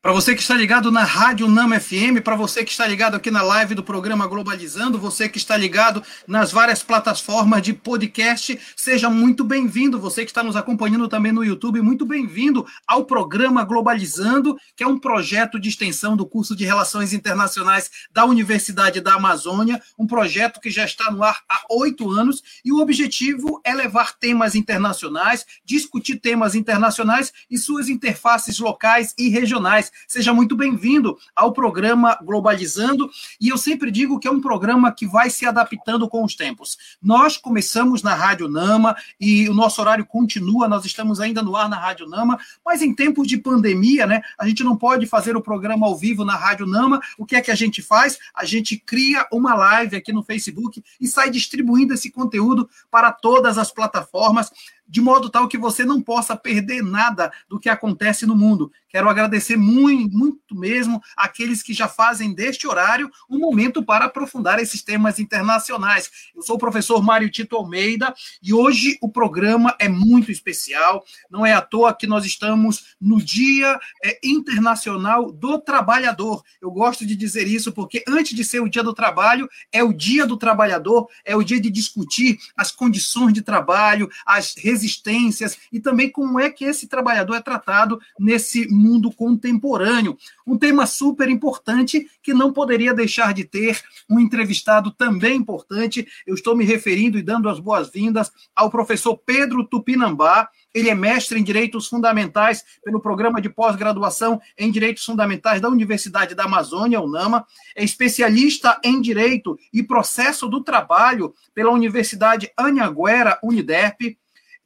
[0.00, 3.32] Para você que está ligado na Rádio Nama FM, para você que está ligado aqui
[3.32, 9.10] na live do programa Globalizando, você que está ligado nas várias plataformas de podcast, seja
[9.10, 9.98] muito bem-vindo.
[9.98, 14.86] Você que está nos acompanhando também no YouTube, muito bem-vindo ao programa Globalizando, que é
[14.86, 20.60] um projeto de extensão do curso de Relações Internacionais da Universidade da Amazônia, um projeto
[20.60, 25.44] que já está no ar há oito anos e o objetivo é levar temas internacionais,
[25.64, 33.10] discutir temas internacionais e suas interfaces locais e regionais Seja muito bem-vindo ao programa Globalizando.
[33.40, 36.76] E eu sempre digo que é um programa que vai se adaptando com os tempos.
[37.02, 41.68] Nós começamos na Rádio Nama e o nosso horário continua, nós estamos ainda no ar
[41.68, 45.42] na Rádio Nama, mas em tempos de pandemia, né, a gente não pode fazer o
[45.42, 47.00] programa ao vivo na Rádio Nama.
[47.16, 48.18] O que é que a gente faz?
[48.34, 53.58] A gente cria uma live aqui no Facebook e sai distribuindo esse conteúdo para todas
[53.58, 54.50] as plataformas
[54.88, 58.72] de modo tal que você não possa perder nada do que acontece no mundo.
[58.88, 64.58] Quero agradecer muito, muito mesmo aqueles que já fazem deste horário um momento para aprofundar
[64.58, 66.10] esses temas internacionais.
[66.34, 71.04] Eu sou o professor Mário Tito Almeida e hoje o programa é muito especial.
[71.30, 76.42] Não é à toa que nós estamos no Dia é, Internacional do Trabalhador.
[76.60, 79.92] Eu gosto de dizer isso porque antes de ser o Dia do Trabalho, é o
[79.92, 85.80] Dia do Trabalhador, é o dia de discutir as condições de trabalho, as resistências e
[85.80, 90.16] também como é que esse trabalhador é tratado nesse mundo contemporâneo.
[90.46, 96.06] Um tema super importante que não poderia deixar de ter um entrevistado também importante.
[96.26, 100.48] Eu estou me referindo e dando as boas-vindas ao professor Pedro Tupinambá.
[100.72, 106.34] Ele é mestre em Direitos Fundamentais pelo Programa de Pós-Graduação em Direitos Fundamentais da Universidade
[106.34, 107.44] da Amazônia, UNAMA.
[107.74, 114.16] É especialista em Direito e Processo do Trabalho pela Universidade Anhanguera, Uniderp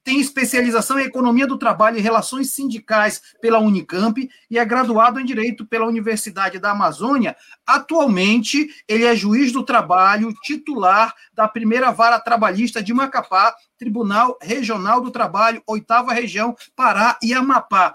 [0.04, 5.24] tem especialização em Economia do Trabalho e Relações Sindicais pela Unicamp e é graduado em
[5.24, 7.36] Direito pela Universidade da Amazônia.
[7.66, 15.00] Atualmente, ele é juiz do trabalho, titular da primeira vara trabalhista de Macapá, Tribunal Regional
[15.00, 17.94] do Trabalho, oitava região, Pará e Amapá.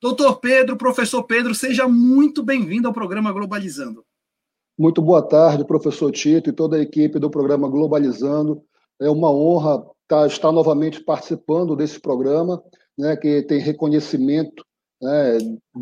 [0.00, 4.04] Doutor Pedro, professor Pedro, seja muito bem-vindo ao programa Globalizando.
[4.76, 8.62] Muito boa tarde, professor Tito e toda a equipe do programa Globalizando.
[9.00, 12.62] É uma honra tá, está novamente participando desse programa,
[12.98, 14.62] né, que tem reconhecimento
[15.00, 15.38] né,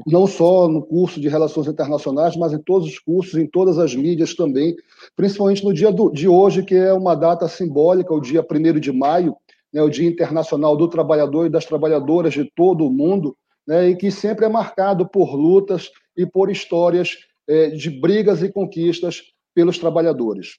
[0.06, 3.94] não só no curso de Relações Internacionais, mas em todos os cursos, em todas as
[3.94, 4.76] mídias também,
[5.16, 8.92] principalmente no dia do, de hoje, que é uma data simbólica, o dia 1 de
[8.92, 9.36] maio,
[9.72, 13.36] né, o Dia Internacional do Trabalhador e das Trabalhadoras de todo o mundo,
[13.66, 17.16] né, e que sempre é marcado por lutas e por histórias
[17.48, 19.22] é, de brigas e conquistas
[19.54, 20.58] pelos trabalhadores.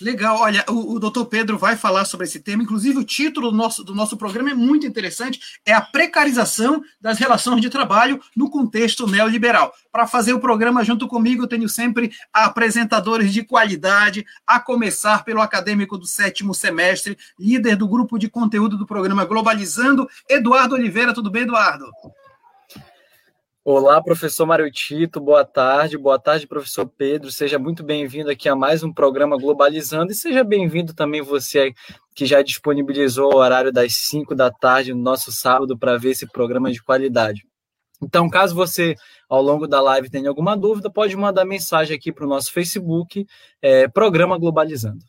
[0.00, 3.56] Legal, olha, o, o doutor Pedro vai falar sobre esse tema, inclusive o título do
[3.56, 8.50] nosso, do nosso programa é muito interessante, é a precarização das relações de trabalho no
[8.50, 9.72] contexto neoliberal.
[9.92, 15.40] Para fazer o programa junto comigo, eu tenho sempre apresentadores de qualidade, a começar pelo
[15.40, 21.12] acadêmico do sétimo semestre, líder do grupo de conteúdo do programa Globalizando, Eduardo Oliveira.
[21.12, 21.86] Tudo bem, Eduardo?
[23.72, 25.96] Olá, professor Mário Tito, boa tarde.
[25.96, 27.30] Boa tarde, professor Pedro.
[27.30, 31.72] Seja muito bem-vindo aqui a mais um programa Globalizando e seja bem-vindo também você
[32.12, 36.26] que já disponibilizou o horário das 5 da tarde no nosso sábado para ver esse
[36.26, 37.46] programa de qualidade.
[38.02, 38.96] Então, caso você,
[39.28, 43.24] ao longo da live, tenha alguma dúvida, pode mandar mensagem aqui para o nosso Facebook,
[43.62, 45.04] é, Programa Globalizando.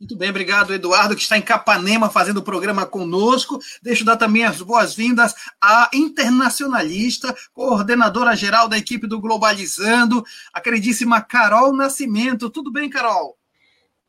[0.00, 3.58] Muito bem, obrigado, Eduardo, que está em Capanema fazendo o programa conosco.
[3.82, 10.60] Deixa eu dar também as boas-vindas à internacionalista, coordenadora geral da equipe do Globalizando, a
[10.60, 12.48] queridíssima Carol Nascimento.
[12.48, 13.36] Tudo bem, Carol?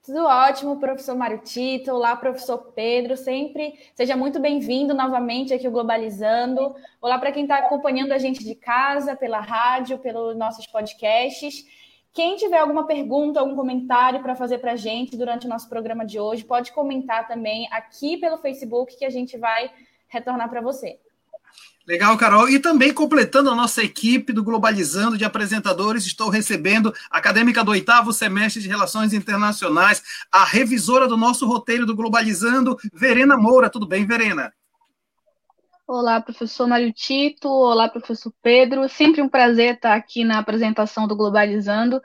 [0.05, 1.91] Tudo ótimo, professor Mário Tito.
[1.91, 3.17] Olá, professor Pedro.
[3.17, 6.75] Sempre seja muito bem-vindo novamente aqui ao Globalizando.
[7.01, 11.66] Olá para quem está acompanhando a gente de casa, pela rádio, pelos nossos podcasts.
[12.14, 16.06] Quem tiver alguma pergunta, algum comentário para fazer para a gente durante o nosso programa
[16.06, 19.72] de hoje, pode comentar também aqui pelo Facebook que a gente vai
[20.08, 21.00] retornar para você.
[21.88, 22.47] Legal, Carol.
[22.47, 27.72] E também completando a nossa equipe do Globalizando de apresentadores, estou recebendo a acadêmica do
[27.72, 33.72] oitavo semestre de Relações Internacionais, a revisora do nosso roteiro do Globalizando, Verena Moura.
[33.72, 34.53] Tudo bem, Verena?
[35.91, 37.50] Olá, professor Mário Tito.
[37.50, 38.88] Olá, professor Pedro.
[38.88, 42.00] Sempre um prazer estar aqui na apresentação do Globalizando.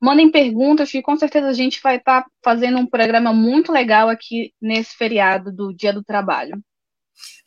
[0.00, 4.52] Mandem perguntas que com certeza a gente vai estar fazendo um programa muito legal aqui
[4.62, 6.62] nesse feriado do Dia do Trabalho.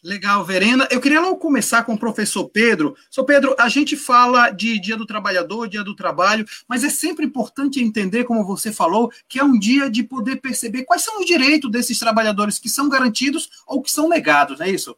[0.03, 0.89] Legal, Verena.
[0.91, 2.93] Eu queria logo começar com o professor Pedro.
[3.09, 7.25] Sou Pedro, a gente fala de Dia do Trabalhador, Dia do Trabalho, mas é sempre
[7.25, 11.25] importante entender, como você falou, que é um dia de poder perceber quais são os
[11.25, 14.97] direitos desses trabalhadores que são garantidos ou que são negados, não é isso?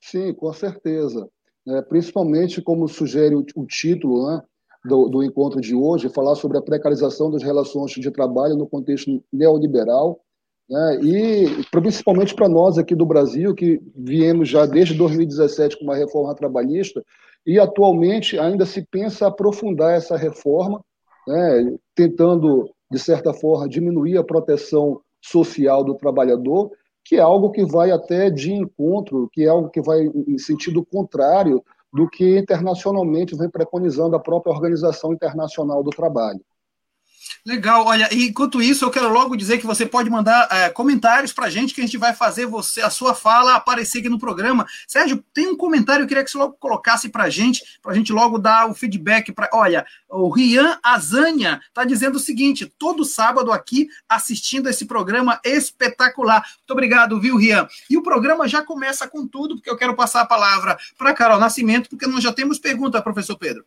[0.00, 1.28] Sim, com certeza.
[1.66, 4.42] né, principalmente como sugere o, o título né,
[4.84, 9.22] do, do, encontro de hoje, falar sobre a precarização das relações de trabalho no contexto
[9.32, 10.20] neoliberal,
[10.68, 15.96] né, e principalmente para nós aqui do Brasil, que viemos já desde 2017 com uma
[15.96, 17.04] reforma trabalhista,
[17.46, 20.82] e atualmente ainda se pensa aprofundar essa reforma,
[21.26, 26.70] né, tentando, de certa forma, diminuir a proteção social do trabalhador
[27.08, 30.84] que é algo que vai até de encontro, que é algo que vai em sentido
[30.84, 36.40] contrário do que internacionalmente vem preconizando a própria Organização Internacional do Trabalho.
[37.44, 41.46] Legal, olha, enquanto isso, eu quero logo dizer que você pode mandar é, comentários para
[41.46, 44.66] a gente, que a gente vai fazer você a sua fala aparecer aqui no programa.
[44.86, 47.94] Sérgio, tem um comentário, eu queria que você logo colocasse para a gente, para a
[47.94, 49.32] gente logo dar o feedback.
[49.32, 55.40] Pra, olha, o Rian Azania está dizendo o seguinte: todo sábado aqui assistindo esse programa
[55.44, 56.42] espetacular.
[56.58, 57.66] Muito obrigado, viu, Rian?
[57.88, 61.38] E o programa já começa com tudo, porque eu quero passar a palavra para Carol
[61.38, 63.64] Nascimento, porque nós já temos pergunta, professor Pedro.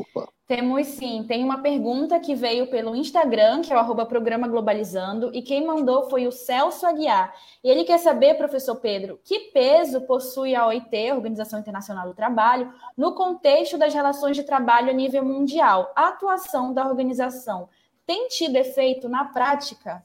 [0.00, 0.28] Opa.
[0.46, 1.24] Temos sim.
[1.26, 5.66] Tem uma pergunta que veio pelo Instagram, que é o arroba programa Globalizando, e quem
[5.66, 7.32] mandou foi o Celso Aguiar.
[7.62, 12.70] E ele quer saber, professor Pedro, que peso possui a OIT, Organização Internacional do Trabalho,
[12.94, 15.90] no contexto das relações de trabalho a nível mundial?
[15.96, 17.68] A atuação da organização
[18.06, 20.04] tem tido efeito na prática?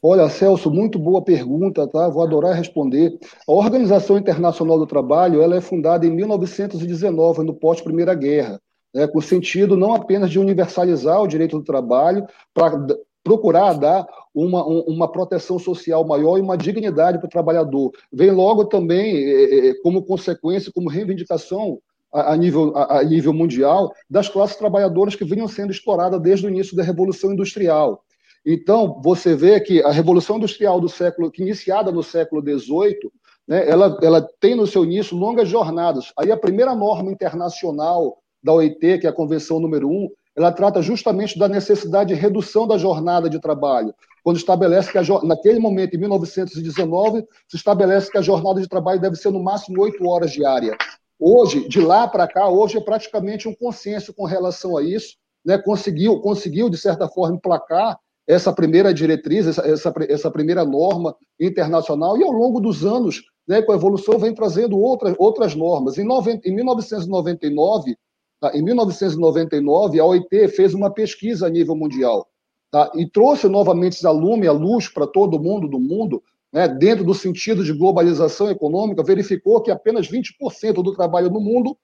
[0.00, 2.08] Olha, Celso, muito boa pergunta, tá?
[2.08, 3.18] Vou adorar responder.
[3.48, 8.60] A Organização Internacional do Trabalho ela é fundada em 1919, no pós-Primeira Guerra
[8.96, 12.86] né, com o sentido não apenas de universalizar o direito do trabalho, para
[13.22, 17.92] procurar dar uma, uma proteção social maior e uma dignidade para o trabalhador.
[18.10, 21.78] Vem logo também, é, é, como consequência, como reivindicação
[22.10, 26.74] a, nível, a, nível mundial, das classes trabalhadoras que vinham sendo exploradas desde o início
[26.74, 28.02] da Revolução Industrial.
[28.46, 33.10] Então, você vê que a Revolução Industrial do século, que iniciada no século XVIII,
[33.46, 36.14] né, ela, ela tem no seu início longas jornadas.
[36.18, 38.16] Aí a primeira norma internacional
[38.46, 42.64] da OIT, que é a Convenção número 1, ela trata justamente da necessidade de redução
[42.64, 48.18] da jornada de trabalho, quando estabelece que, a, naquele momento, em 1919, se estabelece que
[48.18, 50.76] a jornada de trabalho deve ser no máximo oito horas diária.
[51.18, 55.58] Hoje, de lá para cá, hoje é praticamente um consenso com relação a isso, né?
[55.58, 57.98] conseguiu, conseguiu, de certa forma, emplacar
[58.28, 63.62] essa primeira diretriz, essa, essa, essa primeira norma internacional, e ao longo dos anos, né,
[63.62, 65.96] com a evolução, vem trazendo outras, outras normas.
[65.98, 67.96] Em, 90, em 1999,
[68.40, 68.56] Tá?
[68.56, 72.28] Em 1999, a OIT fez uma pesquisa a nível mundial
[72.70, 72.90] tá?
[72.94, 76.22] e trouxe novamente a lume, a luz para todo mundo do mundo,
[76.52, 76.68] né?
[76.68, 81.76] dentro do sentido de globalização econômica, verificou que apenas 20% do trabalho no mundo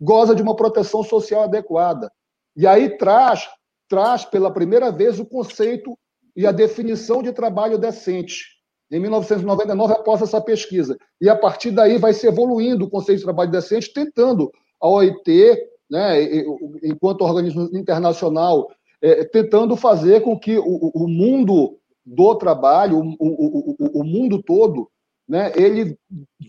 [0.00, 2.10] goza de uma proteção social adequada.
[2.56, 3.48] E aí traz,
[3.88, 5.96] traz pela primeira vez o conceito
[6.34, 8.58] e a definição de trabalho decente.
[8.90, 10.96] Em 1999, após essa pesquisa.
[11.20, 14.50] E a partir daí vai se evoluindo o conceito de trabalho decente, tentando
[14.80, 16.22] a OIT né,
[16.82, 18.70] enquanto organismo internacional,
[19.02, 24.88] é, tentando fazer com que o, o mundo do trabalho, o, o, o, mundo todo,
[25.28, 25.98] né, ele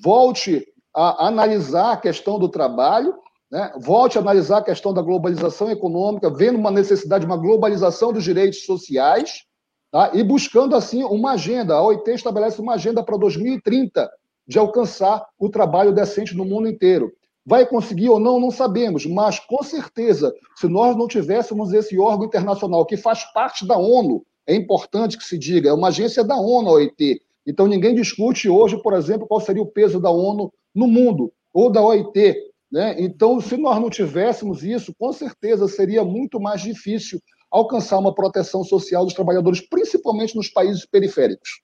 [0.04, 3.16] volte a analisar a questão do trabalho,
[3.50, 8.14] né, volte a analisar a questão da globalização econômica, vendo uma necessidade de uma globalização
[8.14, 9.44] dos direitos sociais,
[9.92, 11.76] tá, e buscando, assim, uma agenda.
[11.76, 14.10] A OIT estabelece uma agenda para 2030
[14.48, 17.12] de alcançar o trabalho decente no mundo inteiro.
[17.46, 22.28] Vai conseguir ou não, não sabemos, mas com certeza, se nós não tivéssemos esse órgão
[22.28, 26.36] internacional que faz parte da ONU, é importante que se diga, é uma agência da
[26.36, 27.22] ONU, a OIT.
[27.46, 31.72] Então ninguém discute hoje, por exemplo, qual seria o peso da ONU no mundo, ou
[31.72, 32.36] da OIT.
[32.72, 32.96] Né?
[33.00, 38.64] Então, se nós não tivéssemos isso, com certeza seria muito mais difícil alcançar uma proteção
[38.64, 41.62] social dos trabalhadores, principalmente nos países periféricos.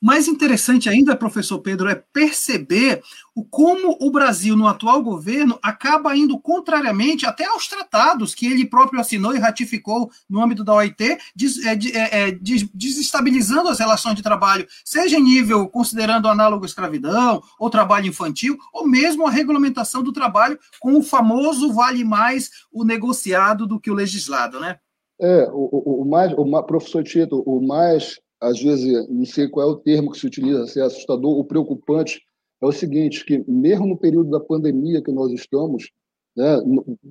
[0.00, 3.02] Mais interessante ainda, professor Pedro, é perceber
[3.34, 8.66] o como o Brasil, no atual governo, acaba indo contrariamente até aos tratados que ele
[8.66, 12.38] próprio assinou e ratificou no âmbito da OIT, des, é, é, é
[12.74, 18.58] desestabilizando as relações de trabalho, seja em nível considerando análogo à escravidão, ou trabalho infantil,
[18.72, 23.90] ou mesmo a regulamentação do trabalho com o famoso vale mais o negociado do que
[23.90, 24.78] o legislado, né?
[25.20, 29.68] É, o, o, o mais, o professor Tito, o mais às vezes, não sei qual
[29.68, 32.22] é o termo que se utiliza, se é assustador ou preocupante,
[32.62, 35.90] é o seguinte, que mesmo no período da pandemia que nós estamos,
[36.36, 36.58] né,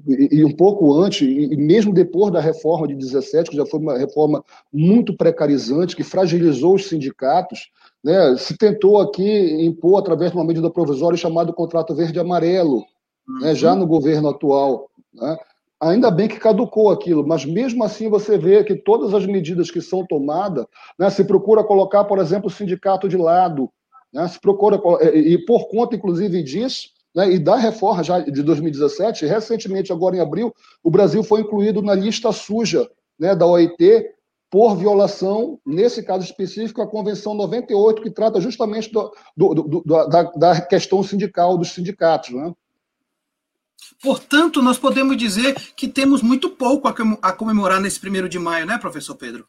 [0.08, 3.98] e, um pouco antes, e mesmo depois da reforma de 17, que já foi uma
[3.98, 7.70] reforma muito precarizante, que fragilizou os sindicatos,
[8.04, 12.84] né, se tentou aqui impor, através de uma medida provisória chamada contrato verde-amarelo,
[13.42, 13.80] né, já uhum.
[13.80, 14.90] no governo atual.
[15.14, 15.38] Né,
[15.82, 19.80] Ainda bem que caducou aquilo, mas mesmo assim você vê que todas as medidas que
[19.82, 20.66] são tomadas,
[20.98, 23.70] né, se procura colocar, por exemplo, o sindicato de lado,
[24.14, 24.78] né, se procura,
[25.14, 30.20] e por conta, inclusive, disso, né, e da reforma já de 2017, recentemente, agora em
[30.20, 34.06] abril, o Brasil foi incluído na lista suja né, da OIT
[34.50, 40.24] por violação, nesse caso específico, a Convenção 98, que trata justamente do, do, do, da,
[40.24, 42.32] da, questão sindical, dos sindicatos.
[42.32, 42.52] Né?
[44.02, 48.78] Portanto, nós podemos dizer que temos muito pouco a comemorar nesse primeiro de maio, né,
[48.78, 49.46] professor Pedro?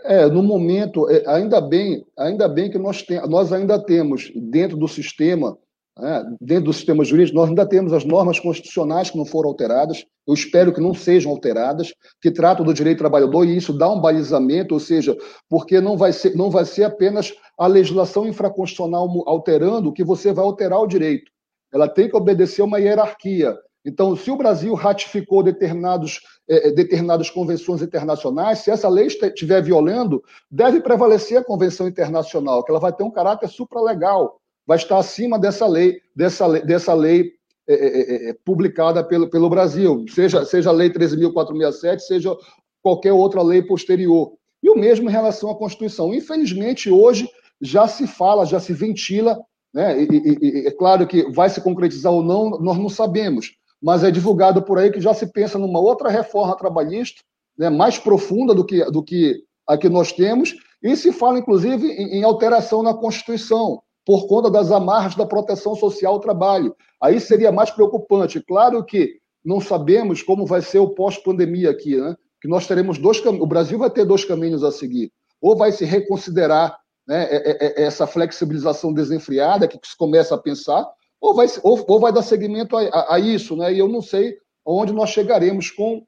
[0.00, 4.76] É, no momento, é, ainda bem, ainda bem que nós, tem, nós ainda temos dentro
[4.76, 5.56] do sistema
[5.98, 10.04] né, dentro do sistema jurídico, nós ainda temos as normas constitucionais que não foram alteradas,
[10.26, 13.90] eu espero que não sejam alteradas, que tratam do direito do trabalhador, e isso dá
[13.90, 15.16] um balizamento, ou seja,
[15.48, 20.44] porque não vai ser, não vai ser apenas a legislação infraconstitucional alterando que você vai
[20.44, 21.30] alterar o direito.
[21.74, 23.56] Ela tem que obedecer uma hierarquia.
[23.84, 30.22] Então, se o Brasil ratificou determinados, eh, determinadas convenções internacionais, se essa lei estiver violando,
[30.50, 35.38] deve prevalecer a convenção internacional, que ela vai ter um caráter supralegal vai estar acima
[35.38, 37.32] dessa lei, dessa dessa lei
[37.66, 42.36] é, é, é, é publicada pelo, pelo Brasil, seja, seja a Lei 13.467, seja
[42.82, 44.34] qualquer outra lei posterior.
[44.62, 46.12] E o mesmo em relação à Constituição.
[46.12, 47.26] Infelizmente, hoje
[47.60, 49.38] já se fala, já se ventila,
[49.74, 50.00] né?
[50.02, 53.52] E, e, é claro que vai se concretizar ou não, nós não sabemos,
[53.82, 57.20] mas é divulgado por aí que já se pensa numa outra reforma trabalhista,
[57.58, 61.86] né, mais profunda do que, do que a que nós temos, e se fala, inclusive,
[61.88, 66.76] em, em alteração na Constituição por conta das amarras da proteção social ao trabalho.
[67.02, 68.40] Aí seria mais preocupante.
[68.40, 72.14] Claro que não sabemos como vai ser o pós-pandemia aqui, né?
[72.40, 73.24] Que nós teremos dois.
[73.24, 75.10] O Brasil vai ter dois caminhos a seguir.
[75.40, 76.76] Ou vai se reconsiderar
[77.06, 77.28] né,
[77.76, 80.86] essa flexibilização desenfreada que se começa a pensar,
[81.20, 83.72] ou vai, ou, ou vai dar seguimento a, a, a, isso, né?
[83.72, 86.06] E eu não sei onde nós chegaremos com.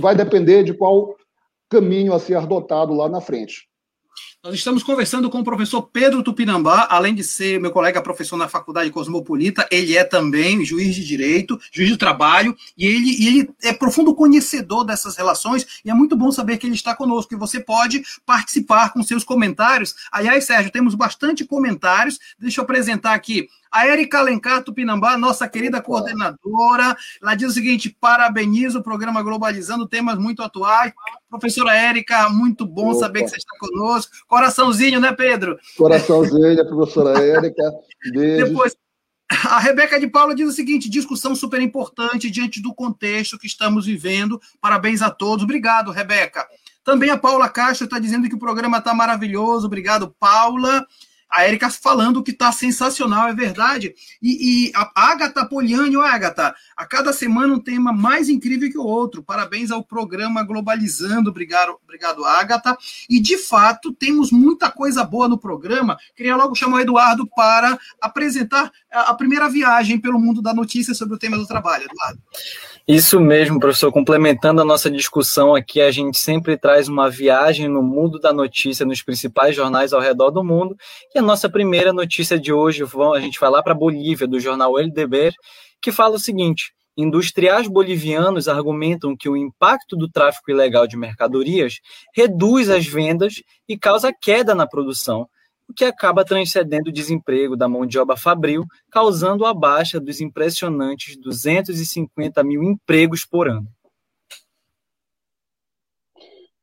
[0.00, 1.16] Vai depender de qual
[1.68, 3.67] caminho a ser adotado lá na frente.
[4.44, 8.46] Nós estamos conversando com o professor Pedro Tupinambá, além de ser meu colega professor na
[8.46, 13.50] Faculdade Cosmopolita, ele é também juiz de direito, juiz do trabalho, e ele, e ele
[13.64, 17.36] é profundo conhecedor dessas relações, e é muito bom saber que ele está conosco, e
[17.36, 19.96] você pode participar com seus comentários.
[20.12, 25.82] Aliás, Sérgio, temos bastante comentários, deixa eu apresentar aqui a Erika Alencar Tupinambá, nossa querida
[25.82, 30.92] coordenadora, ela diz o seguinte: parabenizo o programa Globalizando, temas muito atuais.
[31.28, 33.00] Professora Érica, muito bom Opa.
[33.00, 34.12] saber que você está conosco.
[34.26, 35.58] Coraçãozinho, né, Pedro?
[35.76, 37.62] Coraçãozinho, professora Érica.
[38.12, 38.46] Beijo.
[38.48, 38.74] Depois,
[39.30, 43.84] a Rebeca de Paula diz o seguinte: discussão super importante diante do contexto que estamos
[43.84, 44.40] vivendo.
[44.60, 45.44] Parabéns a todos.
[45.44, 46.46] Obrigado, Rebeca.
[46.82, 49.66] Também a Paula Castro está dizendo que o programa está maravilhoso.
[49.66, 50.86] Obrigado, Paula
[51.30, 53.94] a Erika falando que está sensacional, é verdade.
[54.22, 58.78] E, e a Agatha Poliani, ó, Agatha, a cada semana um tema mais incrível que
[58.78, 59.22] o outro.
[59.22, 62.76] Parabéns ao programa Globalizando, obrigado, obrigado, Agatha.
[63.08, 65.98] E de fato, temos muita coisa boa no programa.
[66.16, 71.14] Queria logo chamar o Eduardo para apresentar a primeira viagem pelo mundo da notícia sobre
[71.14, 71.84] o tema do trabalho.
[71.84, 72.22] Eduardo.
[72.90, 73.92] Isso mesmo, professor.
[73.92, 78.86] Complementando a nossa discussão aqui, a gente sempre traz uma viagem no mundo da notícia
[78.86, 80.74] nos principais jornais ao redor do mundo.
[81.14, 82.82] E a nossa primeira notícia de hoje,
[83.14, 85.34] a gente vai lá para a Bolívia, do jornal El Deber,
[85.82, 91.80] que fala o seguinte: industriais bolivianos argumentam que o impacto do tráfico ilegal de mercadorias
[92.16, 95.28] reduz as vendas e causa queda na produção,
[95.68, 100.20] o que acaba transcendendo o desemprego da mão de obra fabril, causando a baixa dos
[100.20, 103.68] impressionantes 250 mil empregos por ano.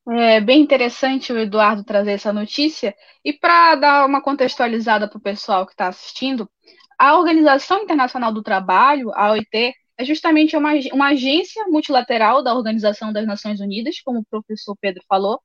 [0.07, 2.95] É bem interessante o Eduardo trazer essa notícia.
[3.23, 6.49] E para dar uma contextualizada para o pessoal que está assistindo,
[6.97, 13.11] a Organização Internacional do Trabalho, a OIT, é justamente uma, uma agência multilateral da Organização
[13.11, 15.39] das Nações Unidas, como o professor Pedro falou,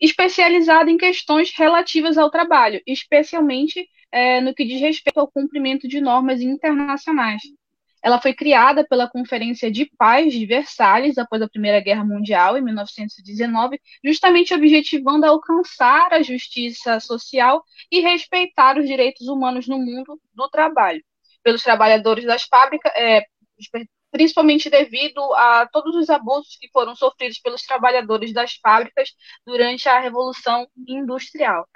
[0.00, 6.00] especializada em questões relativas ao trabalho, especialmente é, no que diz respeito ao cumprimento de
[6.00, 7.42] normas internacionais.
[8.02, 12.62] Ela foi criada pela Conferência de Paz de Versalhes após a Primeira Guerra Mundial, em
[12.62, 20.48] 1919, justamente objetivando alcançar a justiça social e respeitar os direitos humanos no mundo do
[20.48, 21.02] trabalho,
[21.42, 23.22] pelos trabalhadores das fábricas, é,
[24.10, 29.10] principalmente devido a todos os abusos que foram sofridos pelos trabalhadores das fábricas
[29.46, 31.68] durante a Revolução Industrial.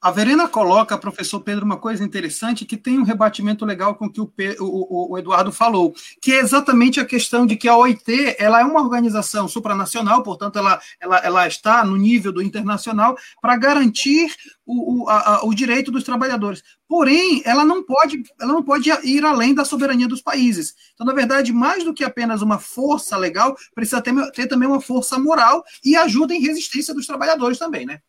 [0.00, 4.10] A Verena coloca, professor Pedro, uma coisa interessante que tem um rebatimento legal com o
[4.10, 8.36] que o, o, o, Eduardo falou, que é exatamente a questão de que a OIT
[8.38, 13.56] ela é uma organização supranacional, portanto, ela, ela, ela está no nível do internacional para
[13.56, 14.34] garantir
[14.66, 16.62] o, o, a, o direito dos trabalhadores.
[16.88, 20.74] Porém, ela não pode, ela não pode ir além da soberania dos países.
[20.94, 24.80] Então, na verdade, mais do que apenas uma força legal, precisa ter, ter também uma
[24.80, 28.00] força moral e ajuda em resistência dos trabalhadores também, né?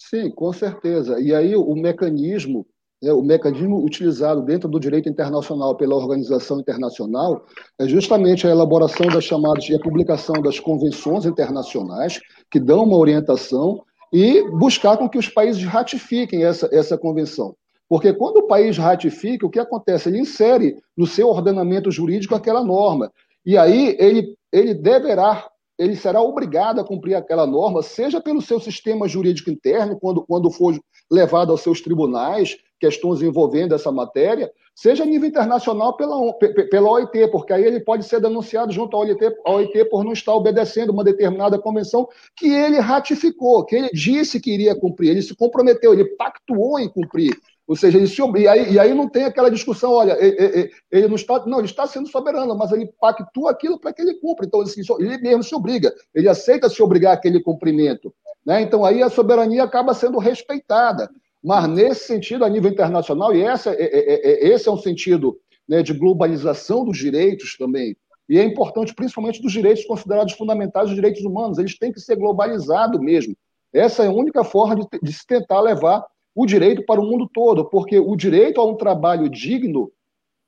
[0.00, 1.20] Sim, com certeza.
[1.20, 2.66] E aí o mecanismo
[3.02, 7.46] né, o mecanismo utilizado dentro do direito internacional pela organização internacional
[7.78, 12.98] é justamente a elaboração das chamadas e a publicação das convenções internacionais que dão uma
[12.98, 17.54] orientação e buscar com que os países ratifiquem essa, essa convenção.
[17.88, 20.08] Porque quando o país ratifica, o que acontece?
[20.08, 23.10] Ele insere no seu ordenamento jurídico aquela norma.
[23.44, 25.48] E aí ele, ele deverá,
[25.80, 30.50] ele será obrigado a cumprir aquela norma, seja pelo seu sistema jurídico interno, quando, quando
[30.50, 30.78] for
[31.10, 36.34] levado aos seus tribunais, questões envolvendo essa matéria, seja a nível internacional pela,
[36.70, 40.12] pela OIT, porque aí ele pode ser denunciado junto à OIT, à OIT por não
[40.12, 42.06] estar obedecendo uma determinada convenção
[42.36, 46.90] que ele ratificou, que ele disse que iria cumprir, ele se comprometeu, ele pactuou em
[46.90, 47.34] cumprir.
[47.70, 51.06] Ou seja, ele se e aí, e aí não tem aquela discussão, olha, ele, ele,
[51.06, 54.44] não está, não, ele está sendo soberano, mas ele pactua aquilo para que ele cumpra.
[54.44, 58.12] Então, ele, ele mesmo se obriga, ele aceita se obrigar aquele cumprimento.
[58.44, 58.60] Né?
[58.60, 61.08] Então, aí a soberania acaba sendo respeitada.
[61.40, 65.38] Mas, nesse sentido, a nível internacional, e essa, é, é, é, esse é um sentido
[65.68, 67.96] né, de globalização dos direitos também,
[68.28, 72.16] e é importante, principalmente dos direitos considerados fundamentais, os direitos humanos, eles têm que ser
[72.16, 73.36] globalizados mesmo.
[73.72, 77.28] Essa é a única forma de, de se tentar levar o direito para o mundo
[77.32, 79.90] todo, porque o direito a um trabalho digno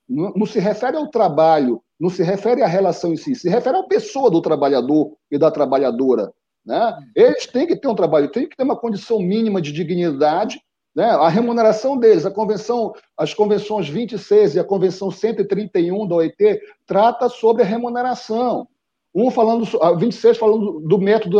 [0.07, 3.83] não, se refere ao trabalho, não se refere à relação em si, se refere à
[3.83, 6.31] pessoa do trabalhador e da trabalhadora.
[6.65, 6.97] Né?
[7.15, 10.61] Eles têm que ter um trabalho, têm que ter uma condição mínima de dignidade.
[10.95, 11.05] Né?
[11.05, 17.27] A remuneração deles, a convenção, as convenções 26 e a convenção 131 da OIT trata
[17.29, 18.67] sobre a remuneração.
[19.15, 21.37] Um falando, a 26 falando do método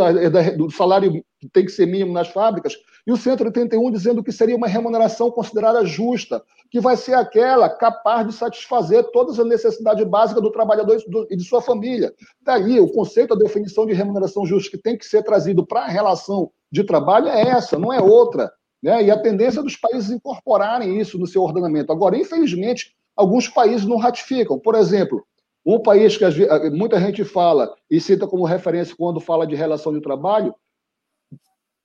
[0.57, 4.55] do salário que tem que ser mínimo nas fábricas, e o 181 dizendo que seria
[4.55, 6.41] uma remuneração considerada justa,
[6.71, 10.97] que vai ser aquela capaz de satisfazer todas as necessidades básicas do trabalhador
[11.29, 12.13] e de sua família.
[12.41, 15.87] Daí, o conceito, a definição de remuneração justa que tem que ser trazido para a
[15.87, 18.51] relação de trabalho é essa, não é outra.
[18.81, 19.03] Né?
[19.03, 21.91] E a tendência dos países incorporarem isso no seu ordenamento.
[21.91, 24.57] Agora, infelizmente, alguns países não ratificam.
[24.57, 25.23] Por exemplo,
[25.65, 26.25] um país que
[26.71, 30.53] muita gente fala e cita como referência quando fala de relação de trabalho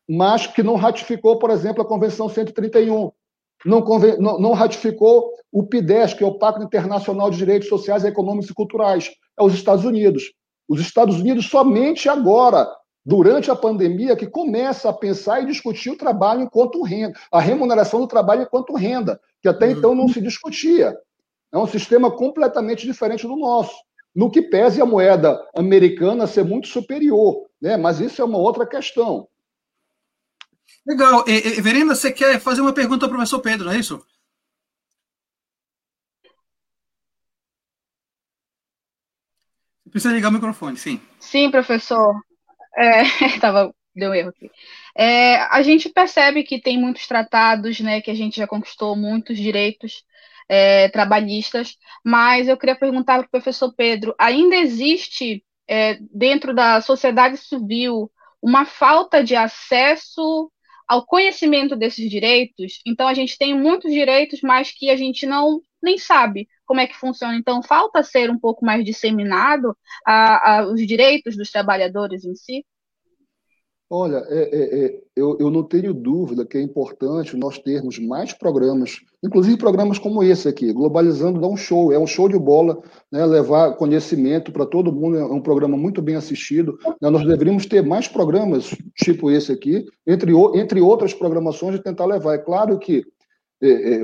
[0.09, 3.11] mas que não ratificou, por exemplo, a Convenção 131.
[3.65, 3.81] Não,
[4.19, 8.55] não, não ratificou o PIDES, que é o Pacto Internacional de Direitos Sociais, Econômicos e
[8.55, 9.11] Culturais.
[9.39, 10.33] É os Estados Unidos.
[10.69, 12.69] Os Estados Unidos somente agora,
[13.05, 18.01] durante a pandemia, que começa a pensar e discutir o trabalho enquanto renda, a remuneração
[18.01, 20.97] do trabalho enquanto renda, que até então não se discutia.
[21.53, 23.75] É um sistema completamente diferente do nosso.
[24.15, 27.77] No que pese a moeda americana ser muito superior, né?
[27.77, 29.27] mas isso é uma outra questão.
[30.89, 31.23] Legal.
[31.29, 34.03] E, e, Verena, você quer fazer uma pergunta ao professor Pedro, não é isso?
[39.85, 40.99] Você precisa ligar o microfone, sim.
[41.21, 42.19] Sim, professor.
[42.75, 43.03] É,
[43.39, 44.51] tava, deu erro aqui.
[44.97, 49.37] É, a gente percebe que tem muitos tratados, né, que a gente já conquistou muitos
[49.37, 50.05] direitos
[50.49, 56.81] é, trabalhistas, mas eu queria perguntar para o professor Pedro: ainda existe é, dentro da
[56.81, 60.51] sociedade civil uma falta de acesso
[60.89, 65.61] ao conhecimento desses direitos, então a gente tem muitos direitos, mas que a gente não
[65.83, 67.37] nem sabe como é que funciona.
[67.37, 72.65] Então, falta ser um pouco mais disseminado a, a, os direitos dos trabalhadores em si.
[73.91, 78.35] Olha, é, é, é, eu, eu, não tenho dúvida que é importante nós termos mais
[78.35, 80.71] programas, inclusive programas como esse aqui.
[80.75, 85.17] Globalizando dá um show, é um show de bola, né, levar conhecimento para todo mundo,
[85.17, 86.79] é um programa muito bem assistido.
[87.01, 92.05] Né, nós deveríamos ter mais programas tipo esse aqui, entre, entre outras programações, e tentar
[92.05, 92.35] levar.
[92.35, 93.07] É claro que
[93.63, 94.01] é, é,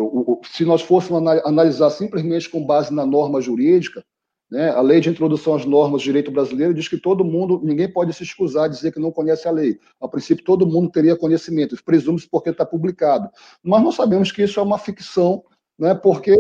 [0.51, 4.03] se nós fôssemos analisar simplesmente com base na norma jurídica,
[4.51, 4.71] né?
[4.71, 8.13] A lei de introdução às normas do direito brasileiro diz que todo mundo, ninguém pode
[8.13, 9.79] se excusar de dizer que não conhece a lei.
[10.01, 13.29] A princípio, todo mundo teria conhecimento, presume-se porque está publicado.
[13.63, 15.43] Mas nós sabemos que isso é uma ficção,
[15.79, 15.95] né?
[15.95, 16.37] porque,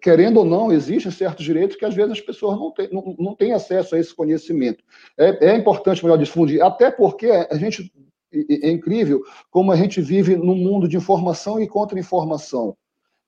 [0.00, 3.34] querendo ou não, existem certos direitos que às vezes as pessoas não têm, não, não
[3.36, 4.82] têm acesso a esse conhecimento.
[5.18, 7.92] É, é importante melhor difundir, até porque a gente.
[8.34, 12.74] É incrível como a gente vive num mundo de informação e contra-informação.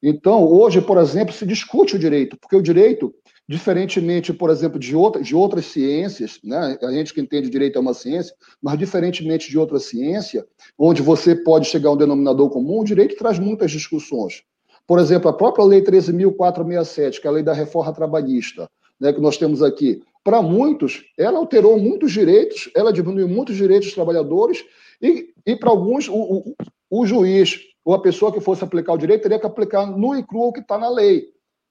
[0.07, 3.15] Então, hoje, por exemplo, se discute o direito, porque o direito
[3.47, 6.79] Diferentemente, por exemplo, de, outra, de outras ciências, né?
[6.81, 10.47] a gente que entende direito é uma ciência, mas diferentemente de outra ciência,
[10.79, 14.43] onde você pode chegar a um denominador comum, o direito traz muitas discussões.
[14.87, 18.67] Por exemplo, a própria Lei 13.467, que é a lei da reforma trabalhista,
[18.99, 23.89] né, que nós temos aqui, para muitos, ela alterou muitos direitos, ela diminuiu muitos direitos
[23.89, 24.65] dos trabalhadores,
[25.03, 26.55] e, e para alguns, o, o,
[26.89, 30.23] o, juiz ou a pessoa que fosse aplicar o direito teria que aplicar no e
[30.23, 31.27] cru o que está na lei.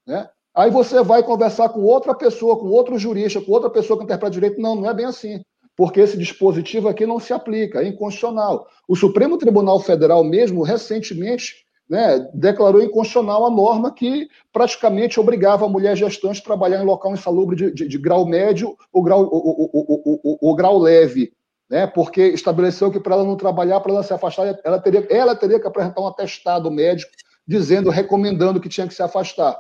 [0.06, 0.30] Né?
[0.56, 4.32] Aí você vai conversar com outra pessoa, com outro jurista, com outra pessoa que interpreta
[4.32, 4.62] direito.
[4.62, 5.44] Não, não é bem assim.
[5.76, 8.68] Porque esse dispositivo aqui não se aplica, é inconstitucional.
[8.88, 15.70] O Supremo Tribunal Federal, mesmo recentemente, né, declarou inconstitucional a norma que praticamente obrigava a
[15.70, 19.72] mulher gestante a trabalhar em local insalubre de, de, de grau médio ou grau, ou,
[19.74, 21.34] ou, ou, ou grau leve,
[21.70, 25.36] né, porque estabeleceu que para ela não trabalhar, para ela se afastar, ela teria, ela
[25.36, 27.12] teria que apresentar um atestado médico
[27.48, 29.60] dizendo, recomendando que tinha que se afastar.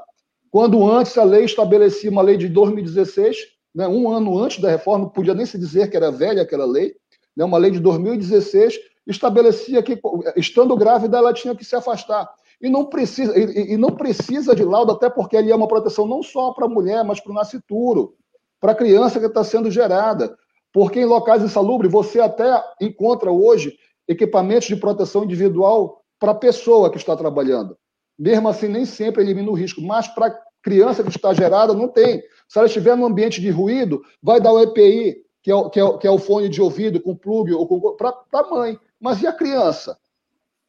[0.49, 3.37] Quando antes a lei estabelecia uma lei de 2016,
[3.73, 6.93] né, um ano antes da reforma, podia nem se dizer que era velha aquela lei,
[7.35, 9.99] né, uma lei de 2016 estabelecia que,
[10.35, 12.29] estando grávida, ela tinha que se afastar.
[12.61, 16.07] E não precisa, e, e não precisa de laudo, até porque ali é uma proteção
[16.07, 18.15] não só para a mulher, mas para o nascituro,
[18.59, 20.37] para a criança que está sendo gerada.
[20.73, 26.89] Porque em locais insalubres, você até encontra hoje equipamentos de proteção individual para a pessoa
[26.89, 27.77] que está trabalhando.
[28.17, 31.87] Mesmo assim, nem sempre elimina o risco, mas para a criança que está gerada, não
[31.87, 32.23] tem.
[32.47, 35.79] Se ela estiver num ambiente de ruído, vai dar o EPI, que é o, que
[35.79, 38.79] é, que é o fone de ouvido com plug ou para a mãe.
[38.99, 39.97] Mas e a criança?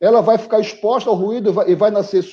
[0.01, 2.25] Ela vai ficar exposta ao ruído e vai, e vai nascer,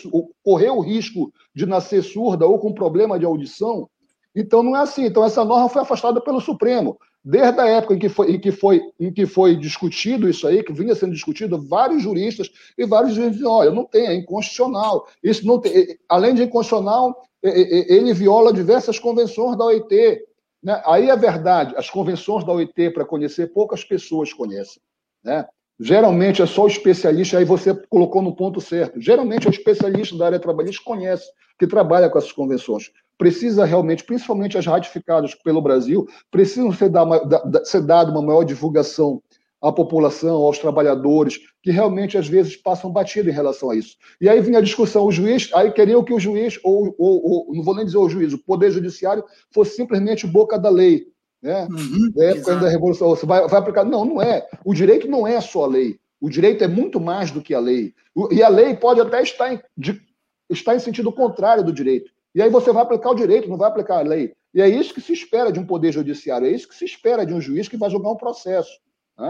[0.44, 3.88] correr o risco de nascer surda ou com problema de audição?
[4.36, 5.06] Então não é assim.
[5.06, 6.98] Então essa norma foi afastada pelo Supremo.
[7.24, 10.64] Desde a época em que foi, em que foi, em que foi discutido isso aí,
[10.64, 15.08] que vinha sendo discutido, vários juristas e vários juízes dizem, olha, não tem, é inconstitucional.
[15.24, 20.26] Isso não tem, além de inconstitucional, ele viola diversas convenções da OIT.
[20.64, 20.82] Né?
[20.86, 24.82] Aí é verdade, as convenções da OIT, para conhecer, poucas pessoas conhecem.
[25.24, 25.46] Né?
[25.80, 29.02] Geralmente é só o especialista, aí você colocou no ponto certo.
[29.02, 31.26] Geralmente é o especialista da área trabalhista que conhece,
[31.58, 32.92] que trabalha com essas convenções.
[33.18, 37.20] Precisa realmente, principalmente as ratificadas pelo Brasil, precisam ser, dar uma,
[37.64, 39.22] ser dado uma maior divulgação
[39.62, 43.96] à população, aos trabalhadores, que realmente às vezes passam batido em relação a isso.
[44.20, 47.56] E aí vinha a discussão, o juiz, aí queriam que o juiz, ou, ou, ou
[47.56, 51.06] não vou nem dizer o juiz, o Poder Judiciário, fosse simplesmente boca da lei
[51.42, 51.68] né?
[51.72, 53.84] Uhum, na época da Revolução, você vai, vai aplicar.
[53.84, 54.48] Não, não é.
[54.64, 56.00] O direito não é só a lei.
[56.20, 57.94] O direito é muito mais do que a lei.
[58.30, 60.00] E a lei pode até estar em, de,
[60.50, 62.12] estar em sentido contrário do direito.
[62.36, 64.34] E aí você vai aplicar o direito, não vai aplicar a lei.
[64.54, 67.26] E é isso que se espera de um poder judiciário, é isso que se espera
[67.26, 68.72] de um juiz que vai julgar um processo.
[69.18, 69.30] Né?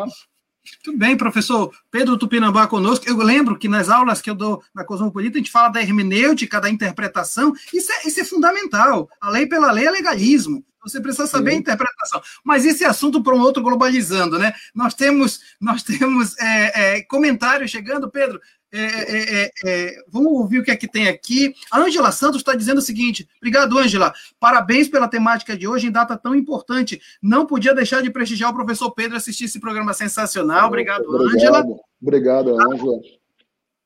[0.86, 3.08] Muito bem, professor Pedro Tupinambá conosco.
[3.08, 6.62] Eu lembro que nas aulas que eu dou na Cosmopolita, a gente fala da hermenêutica,
[6.62, 7.54] da interpretação.
[7.74, 9.10] Isso é, isso é fundamental.
[9.20, 10.64] A lei pela lei é legalismo.
[10.84, 11.58] Você precisa saber Sim.
[11.58, 12.22] a interpretação.
[12.44, 14.54] Mas esse assunto para um outro globalizando, né?
[14.74, 18.40] Nós temos, nós temos é, é, comentários chegando, Pedro.
[18.74, 21.54] É, é, é, é vamos ouvir o que é que tem aqui.
[21.70, 24.14] A Ângela Santos está dizendo o seguinte: obrigado, Ângela.
[24.40, 27.02] Parabéns pela temática de hoje em data tão importante.
[27.22, 30.68] Não podia deixar de prestigiar o professor Pedro assistir esse programa sensacional.
[30.68, 31.66] Obrigado, Ângela.
[32.02, 33.21] Obrigado, Ângela.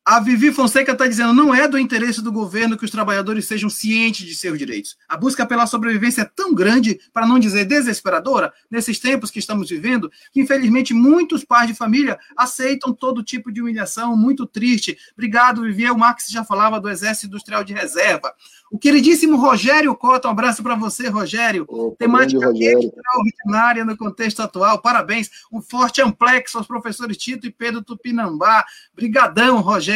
[0.07, 3.71] A Vivi Fonseca está dizendo não é do interesse do governo que os trabalhadores sejam
[3.71, 4.95] cientes de seus direitos.
[5.09, 9.67] A busca pela sobrevivência é tão grande, para não dizer desesperadora, nesses tempos que estamos
[9.67, 14.95] vivendo, que infelizmente muitos pais de família aceitam todo tipo de humilhação, muito triste.
[15.13, 15.89] Obrigado, Vivi.
[15.89, 18.31] O Max já falava do Exército Industrial de Reserva.
[18.71, 21.65] O queridíssimo Rogério Cota, um abraço para você, Rogério.
[21.97, 24.79] Temática extraordinária no contexto atual.
[24.79, 25.31] Parabéns.
[25.51, 28.63] Um forte amplexo aos professores Tito e Pedro Tupinambá.
[28.93, 29.94] Brigadão, Rogério.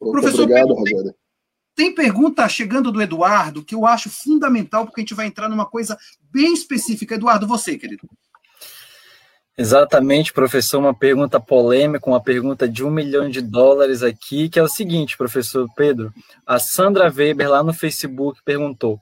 [0.00, 1.14] Opa, Professor obrigado, Pedro, Rogério.
[1.74, 5.66] Tem pergunta chegando do Eduardo que eu acho fundamental, porque a gente vai entrar numa
[5.66, 5.98] coisa
[6.32, 7.14] bem específica.
[7.14, 8.08] Eduardo, você, querido.
[9.58, 14.62] Exatamente, professor, uma pergunta polêmica, uma pergunta de um milhão de dólares aqui, que é
[14.62, 16.12] o seguinte, professor Pedro.
[16.46, 19.00] A Sandra Weber, lá no Facebook, perguntou: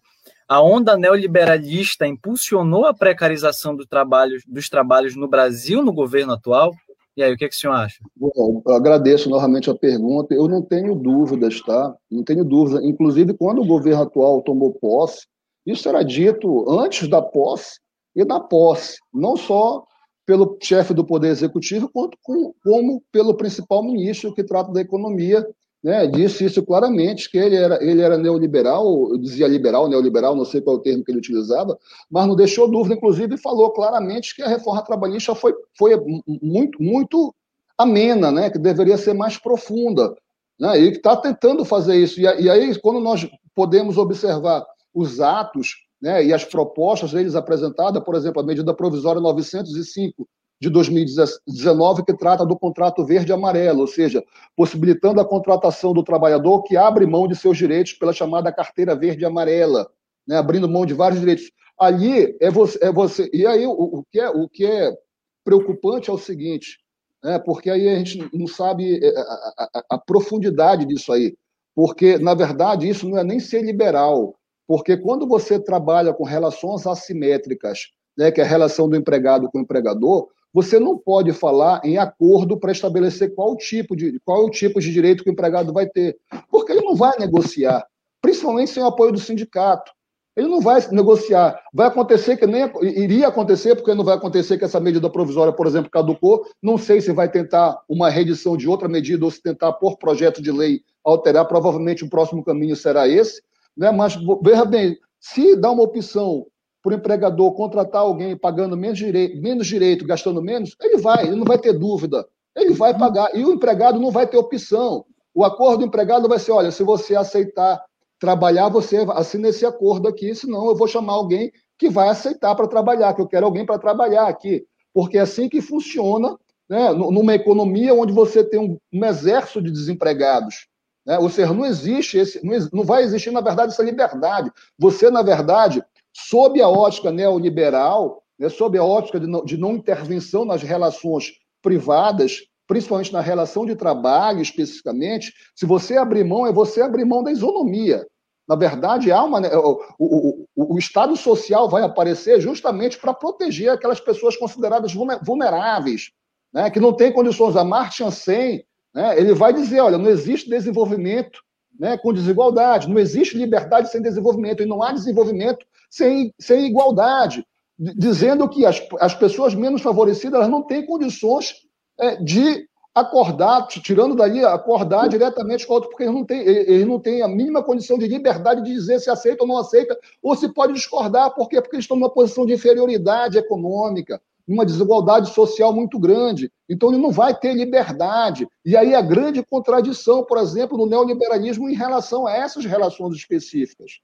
[0.48, 6.72] a onda neoliberalista impulsionou a precarização do trabalho, dos trabalhos no Brasil no governo atual?
[7.16, 7.98] E aí, o que, é que o senhor acha?
[8.16, 10.34] Bom, agradeço novamente a pergunta.
[10.34, 11.94] Eu não tenho dúvidas, tá?
[12.10, 12.84] Não tenho dúvida.
[12.84, 15.26] Inclusive, quando o governo atual tomou posse,
[15.64, 17.78] isso era dito antes da posse
[18.16, 18.98] e da posse.
[19.12, 19.84] Não só
[20.26, 25.46] pelo chefe do Poder Executivo, quanto com, como pelo principal ministro que trata da economia,
[25.84, 30.46] né, disse isso claramente, que ele era, ele era neoliberal, eu dizia liberal, neoliberal, não
[30.46, 31.78] sei qual é o termo que ele utilizava,
[32.10, 35.94] mas não deixou dúvida, inclusive falou claramente que a reforma trabalhista foi, foi
[36.40, 37.34] muito, muito
[37.76, 40.16] amena, né, que deveria ser mais profunda,
[40.58, 42.18] né, e está tentando fazer isso.
[42.18, 48.02] E, e aí, quando nós podemos observar os atos né, e as propostas deles apresentadas,
[48.02, 50.26] por exemplo, a medida provisória 905
[50.60, 54.24] de 2019, que trata do contrato verde-amarelo, ou seja,
[54.56, 59.90] possibilitando a contratação do trabalhador que abre mão de seus direitos pela chamada carteira verde-amarela,
[60.26, 61.50] né, abrindo mão de vários direitos.
[61.78, 63.28] Ali é você, é você.
[63.32, 64.96] E aí o, o, que, é, o que é
[65.44, 66.78] preocupante é o seguinte,
[67.22, 69.22] né, porque aí a gente não sabe é, a,
[69.58, 71.36] a, a profundidade disso aí,
[71.74, 74.36] porque, na verdade, isso não é nem ser liberal,
[74.66, 79.58] porque quando você trabalha com relações assimétricas né, que é a relação do empregado com
[79.58, 84.44] o empregador, você não pode falar em acordo para estabelecer qual tipo de qual é
[84.44, 86.16] o tipo de direito que o empregado vai ter,
[86.48, 87.84] porque ele não vai negociar,
[88.22, 89.92] principalmente sem o apoio do sindicato.
[90.36, 91.60] Ele não vai negociar.
[91.72, 95.64] Vai acontecer que nem iria acontecer, porque não vai acontecer que essa medida provisória, por
[95.64, 96.44] exemplo, caducou.
[96.60, 100.42] Não sei se vai tentar uma reedição de outra medida ou se tentar, por projeto
[100.42, 101.46] de lei, alterar.
[101.46, 103.40] Provavelmente o próximo caminho será esse.
[103.76, 103.92] Né?
[103.92, 106.44] Mas veja bem, se dá uma opção
[106.84, 111.36] para o empregador contratar alguém pagando menos direito, menos direito, gastando menos, ele vai, ele
[111.36, 112.26] não vai ter dúvida.
[112.54, 113.34] Ele vai pagar.
[113.34, 115.06] E o empregado não vai ter opção.
[115.34, 117.82] O acordo do empregado vai ser: olha, se você aceitar
[118.20, 122.68] trabalhar, você assina esse acordo aqui, senão eu vou chamar alguém que vai aceitar para
[122.68, 124.64] trabalhar, que eu quero alguém para trabalhar aqui.
[124.92, 129.70] Porque é assim que funciona né, numa economia onde você tem um, um exército de
[129.70, 130.66] desempregados.
[131.04, 131.18] Né?
[131.18, 134.52] Ou seja, não existe esse, não, não vai existir, na verdade, essa liberdade.
[134.78, 135.82] Você, na verdade,
[136.14, 141.32] sob a ótica neoliberal, né, sob a ótica de não, de não intervenção nas relações
[141.60, 147.22] privadas, principalmente na relação de trabalho especificamente, se você abrir mão, é você abrir mão
[147.22, 148.06] da isonomia.
[148.46, 153.70] Na verdade, há uma, o, o, o, o Estado social vai aparecer justamente para proteger
[153.70, 156.10] aquelas pessoas consideradas vulneráveis,
[156.52, 157.56] né, que não têm condições.
[157.56, 161.40] A Martin Sen, né, ele vai dizer, olha, não existe desenvolvimento
[161.78, 167.46] né, com desigualdade, não existe liberdade sem desenvolvimento, e não há desenvolvimento sem, sem igualdade,
[167.78, 171.54] dizendo que as, as pessoas menos favorecidas elas não têm condições
[172.00, 176.86] é, de acordar, tirando dali, acordar diretamente com o outro, porque eles não, têm, eles
[176.86, 180.34] não têm a mínima condição de liberdade de dizer se aceita ou não aceita, ou
[180.34, 181.60] se pode discordar, por quê?
[181.60, 186.50] Porque eles estão numa posição de inferioridade econômica, numa desigualdade social muito grande.
[186.68, 188.46] Então, ele não vai ter liberdade.
[188.64, 194.00] E aí a grande contradição, por exemplo, do neoliberalismo em relação a essas relações específicas.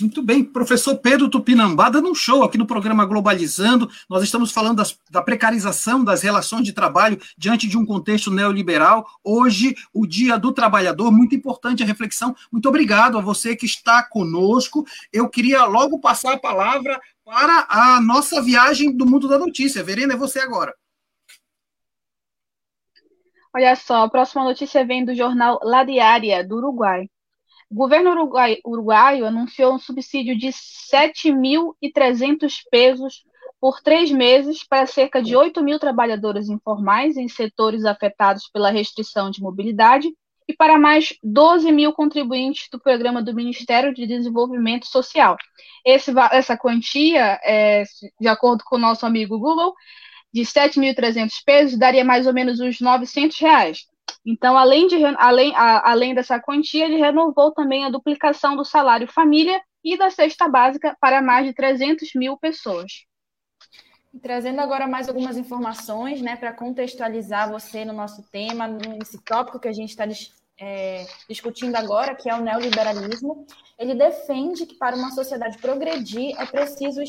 [0.00, 3.90] Muito bem, professor Pedro Tupinambá, dando um show aqui no programa Globalizando.
[4.08, 9.04] Nós estamos falando das, da precarização das relações de trabalho diante de um contexto neoliberal.
[9.24, 12.34] Hoje, o Dia do Trabalhador, muito importante a reflexão.
[12.52, 14.86] Muito obrigado a você que está conosco.
[15.12, 19.82] Eu queria logo passar a palavra para a nossa viagem do mundo da notícia.
[19.82, 20.72] Verena, é você agora.
[23.52, 27.08] Olha só, a próxima notícia vem do jornal La Diária, do Uruguai.
[27.70, 33.24] O governo uruguai, uruguaio anunciou um subsídio de 7.300 pesos
[33.60, 39.30] por três meses para cerca de 8 mil trabalhadores informais em setores afetados pela restrição
[39.30, 40.08] de mobilidade
[40.48, 45.36] e para mais 12 mil contribuintes do programa do Ministério de Desenvolvimento Social.
[45.84, 47.82] Esse, essa quantia, é,
[48.18, 49.74] de acordo com o nosso amigo Google,
[50.32, 53.86] de 7.300 pesos, daria mais ou menos uns 900 reais.
[54.24, 59.10] Então, além, de, além, a, além dessa quantia, ele renovou também a duplicação do salário
[59.10, 63.06] família e da cesta básica para mais de 300 mil pessoas.
[64.22, 69.68] Trazendo agora mais algumas informações, né, para contextualizar você no nosso tema, nesse tópico que
[69.68, 70.06] a gente está
[70.58, 73.46] é, discutindo agora, que é o neoliberalismo,
[73.78, 77.00] ele defende que para uma sociedade progredir é preciso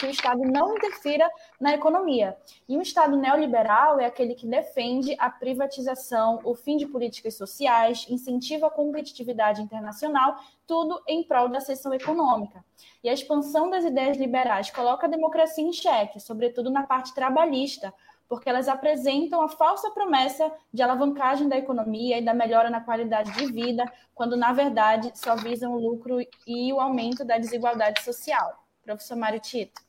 [0.00, 2.36] que o Estado não interfira na economia.
[2.68, 8.06] E um Estado neoliberal é aquele que defende a privatização, o fim de políticas sociais,
[8.10, 12.64] incentiva a competitividade internacional, tudo em prol da seção econômica.
[13.04, 17.94] E a expansão das ideias liberais coloca a democracia em xeque, sobretudo na parte trabalhista,
[18.28, 23.32] porque elas apresentam a falsa promessa de alavancagem da economia e da melhora na qualidade
[23.32, 23.84] de vida,
[24.14, 28.66] quando na verdade só visam o lucro e o aumento da desigualdade social.
[28.82, 29.85] Professor Mário Tito.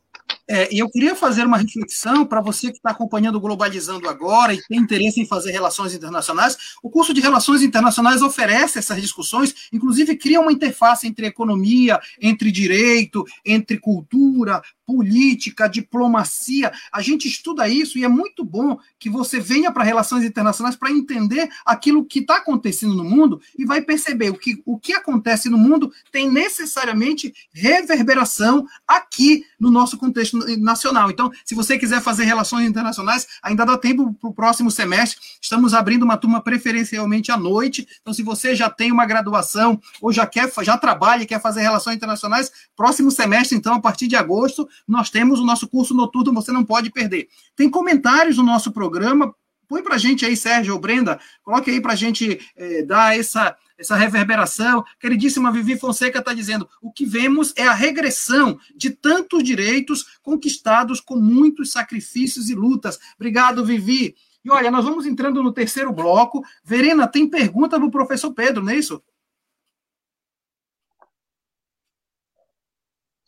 [0.50, 4.54] É, e eu queria fazer uma reflexão para você que está acompanhando o Globalizando agora
[4.54, 6.58] e tem interesse em fazer relações internacionais.
[6.82, 12.50] O curso de Relações Internacionais oferece essas discussões, inclusive cria uma interface entre economia, entre
[12.50, 16.72] direito, entre cultura, política, diplomacia.
[16.94, 20.92] A gente estuda isso e é muito bom que você venha para relações internacionais para
[20.92, 25.50] entender aquilo que está acontecendo no mundo e vai perceber o que, o que acontece
[25.50, 31.10] no mundo tem necessariamente reverberação aqui no nosso contexto nacional.
[31.10, 35.20] Então, se você quiser fazer relações internacionais, ainda dá tempo para o próximo semestre.
[35.42, 37.88] Estamos abrindo uma turma preferencialmente à noite.
[38.02, 41.62] Então, se você já tem uma graduação ou já quer, já trabalha e quer fazer
[41.62, 46.34] relações internacionais, próximo semestre, então, a partir de agosto, nós temos o nosso curso noturno,
[46.34, 47.28] você não pode perder.
[47.56, 49.34] Tem comentários no nosso programa,
[49.68, 53.18] põe para a gente aí, Sérgio ou Brenda, coloque aí para a gente é, dar
[53.18, 54.84] essa, essa reverberação.
[55.00, 61.00] Queridíssima Vivi Fonseca está dizendo: o que vemos é a regressão de tantos direitos conquistados
[61.00, 63.00] com muitos sacrifícios e lutas.
[63.16, 64.16] Obrigado, Vivi.
[64.44, 66.42] E olha, nós vamos entrando no terceiro bloco.
[66.64, 69.04] Verena, tem pergunta do professor Pedro, não é isso?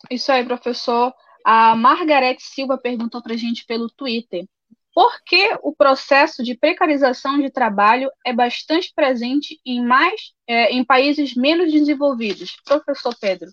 [0.10, 1.13] Isso aí, professor.
[1.43, 4.47] A Margarete Silva perguntou para a gente pelo Twitter.
[4.93, 10.84] Por que o processo de precarização de trabalho é bastante presente em mais é, em
[10.84, 12.58] países menos desenvolvidos?
[12.65, 13.49] Professor Pedro.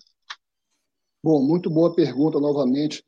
[1.23, 3.03] Bom, muito boa pergunta novamente.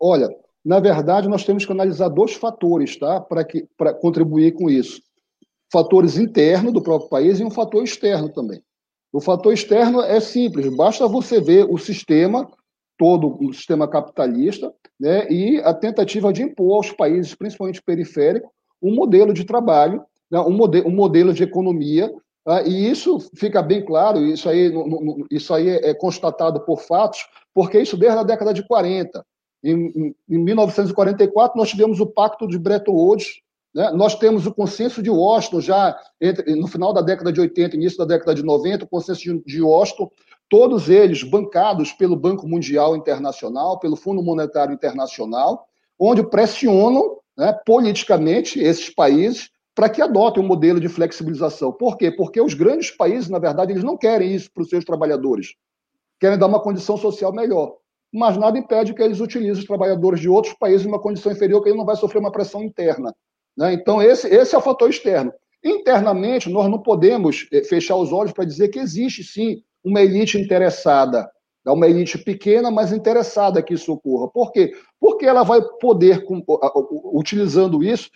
[0.00, 0.28] Olha,
[0.64, 5.00] na verdade, nós temos que analisar dois fatores tá, para contribuir com isso.
[5.72, 8.62] Fatores internos do próprio país e um fator externo também.
[9.12, 12.50] O fator externo é simples, basta você ver o sistema,
[12.98, 18.50] todo o sistema capitalista, né, e a tentativa de impor aos países, principalmente periféricos,
[18.82, 22.12] um modelo de trabalho, né, um, modelo, um modelo de economia,
[22.44, 24.72] tá, e isso fica bem claro, isso aí,
[25.30, 27.20] isso aí é constatado por fatos,
[27.54, 29.24] porque isso desde a década de 40.
[29.62, 33.40] Em, em 1944, nós tivemos o Pacto de Bretton Woods,
[33.74, 33.90] né?
[33.92, 37.98] nós temos o consenso de Washington, já entre, no final da década de 80, início
[37.98, 40.10] da década de 90, o consenso de, de Washington,
[40.48, 45.66] todos eles bancados pelo Banco Mundial Internacional, pelo Fundo Monetário Internacional,
[45.98, 51.72] onde pressionam né, politicamente esses países para que adotem um modelo de flexibilização.
[51.72, 52.10] Por quê?
[52.10, 55.54] Porque os grandes países, na verdade, eles não querem isso para os seus trabalhadores
[56.18, 57.76] querem dar uma condição social melhor.
[58.12, 61.62] Mas nada impede que eles utilizem os trabalhadores de outros países em uma condição inferior,
[61.62, 63.14] que ele não vai sofrer uma pressão interna.
[63.56, 63.74] Né?
[63.74, 65.32] Então, esse, esse é o fator externo.
[65.62, 70.38] Internamente, nós não podemos eh, fechar os olhos para dizer que existe, sim, uma elite
[70.38, 71.28] interessada.
[71.66, 74.28] É uma elite pequena, mas interessada que isso ocorra.
[74.28, 74.72] Por quê?
[75.00, 76.24] Porque ela vai poder,
[77.12, 78.10] utilizando isso,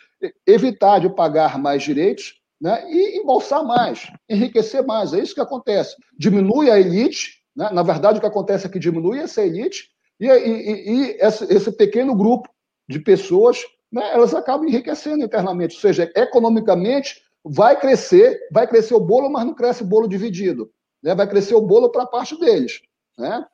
[0.47, 5.13] evitar de pagar mais direitos né, e embolsar mais, enriquecer mais.
[5.13, 5.97] É isso que acontece.
[6.19, 7.71] Diminui a elite né?
[7.73, 12.15] Na verdade, o que acontece é que diminui essa elite e, e, e esse, pequeno
[12.15, 12.49] grupo
[12.89, 13.59] de pessoas,
[13.91, 15.75] né, elas acabam enriquecendo internamente.
[15.75, 20.71] Ou seja, economicamente, vai crescer, vai crescer o bolo, mas não cresce o bolo dividido.
[21.03, 21.15] Né?
[21.15, 22.81] Vai crescer o bolo para a parte deles.
[23.19, 23.45] Né?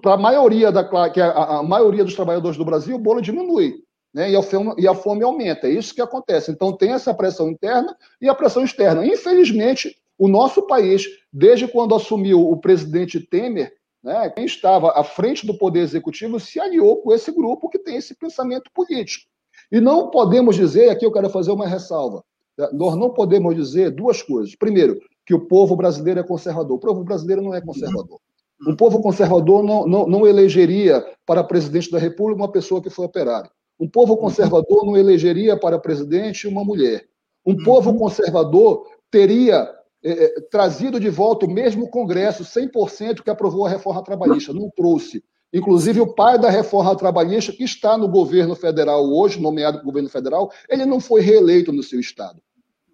[0.00, 3.82] Para a maioria da que a, a, maioria dos trabalhadores do Brasil, o bolo diminui.
[4.12, 4.30] Né?
[4.30, 5.66] E, a fome, e a fome aumenta.
[5.66, 6.50] É isso que acontece.
[6.50, 9.06] Então, tem essa pressão interna e a pressão externa.
[9.06, 15.46] Infelizmente, o nosso país, desde quando assumiu o presidente Temer, né, quem estava à frente
[15.46, 19.26] do Poder Executivo se aliou com esse grupo que tem esse pensamento político.
[19.72, 22.22] E não podemos dizer, aqui eu quero fazer uma ressalva,
[22.56, 24.54] né, nós não podemos dizer duas coisas.
[24.54, 26.76] Primeiro, que o povo brasileiro é conservador.
[26.76, 28.18] O povo brasileiro não é conservador.
[28.66, 33.04] O povo conservador não, não, não elegeria para presidente da República uma pessoa que foi
[33.04, 33.50] operário.
[33.78, 37.06] Um povo conservador não elegeria para presidente uma mulher.
[37.44, 37.98] Um povo uhum.
[37.98, 39.68] conservador teria
[40.02, 44.52] é, é, trazido de volta o mesmo Congresso 100% que aprovou a reforma trabalhista.
[44.52, 45.22] Não trouxe.
[45.52, 50.50] Inclusive, o pai da reforma trabalhista, que está no governo federal hoje, nomeado governo federal,
[50.68, 52.40] ele não foi reeleito no seu estado.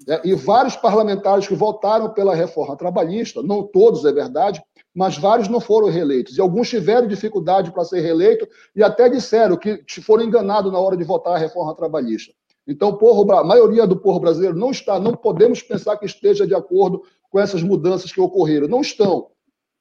[0.08, 4.62] É, e vários parlamentares que votaram pela reforma trabalhista, não todos, é verdade,
[4.94, 6.36] mas vários não foram reeleitos.
[6.36, 10.96] E alguns tiveram dificuldade para ser reeleito e até disseram que foram enganados na hora
[10.96, 12.32] de votar a reforma trabalhista.
[12.66, 16.54] Então, povo, a maioria do povo brasileiro não está, não podemos pensar que esteja de
[16.54, 18.68] acordo com essas mudanças que ocorreram.
[18.68, 19.28] Não estão.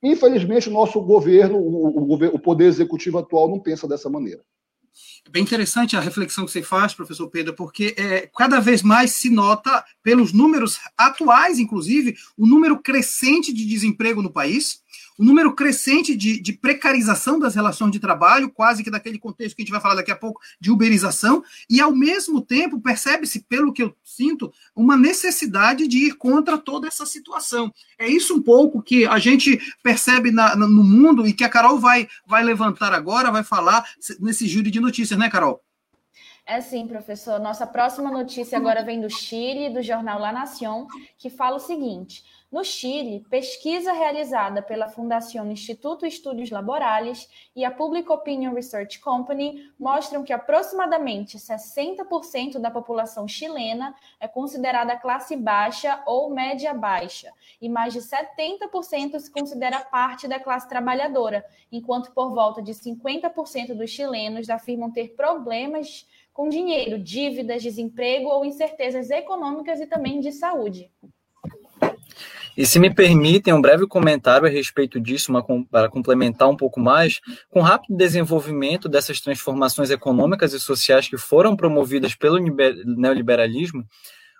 [0.02, 4.42] Infelizmente, o nosso governo, o, o, o poder executivo atual, não pensa dessa maneira.
[5.26, 9.12] É bem interessante a reflexão que você faz, professor Pedro, porque é, cada vez mais
[9.12, 14.82] se nota, pelos números atuais, inclusive, o número crescente de desemprego no país
[15.18, 19.62] o número crescente de, de, precarização das relações de trabalho, quase que daquele contexto que
[19.62, 23.74] a gente vai falar daqui a pouco, de uberização, e ao mesmo tempo percebe-se, pelo
[23.74, 27.74] que eu sinto, uma necessidade de ir contra toda essa situação.
[27.98, 31.80] É isso um pouco que a gente percebe na, no mundo e que a Carol
[31.80, 33.86] vai, vai levantar agora, vai falar
[34.20, 35.62] nesse júri de notícias, né, Carol?
[36.46, 37.40] É sim, professor.
[37.40, 42.24] Nossa próxima notícia agora vem do Chile, do jornal La Nación, que fala o seguinte.
[42.52, 49.72] No Chile, pesquisa realizada pela Fundação Instituto Estudos Laborais e a Public Opinion Research Company
[49.80, 57.70] mostram que aproximadamente 60% da população chilena é considerada classe baixa ou média baixa, e
[57.70, 63.92] mais de 70% se considera parte da classe trabalhadora, enquanto por volta de 50% dos
[63.92, 66.08] chilenos afirmam ter problemas
[66.40, 70.90] com dinheiro, dívidas, desemprego ou incertezas econômicas e também de saúde.
[72.56, 76.80] E se me permitem um breve comentário a respeito disso, uma, para complementar um pouco
[76.80, 83.84] mais, com o rápido desenvolvimento dessas transformações econômicas e sociais que foram promovidas pelo neoliberalismo,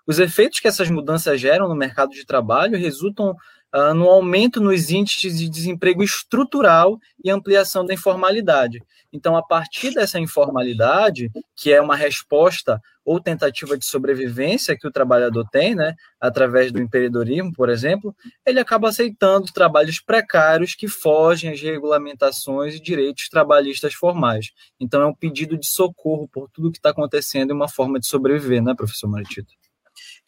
[0.08, 3.36] Os efeitos que essas mudanças geram no mercado de trabalho resultam
[3.76, 8.82] uh, no aumento nos índices de desemprego estrutural e ampliação da informalidade.
[9.12, 14.92] Então, a partir dessa informalidade, que é uma resposta ou tentativa de sobrevivência que o
[14.92, 18.16] trabalhador tem, né, através do empreendedorismo, por exemplo,
[18.46, 24.52] ele acaba aceitando trabalhos precários que fogem às regulamentações e direitos trabalhistas formais.
[24.80, 28.06] Então, é um pedido de socorro por tudo que está acontecendo e uma forma de
[28.06, 29.54] sobreviver, né, professor Maritito?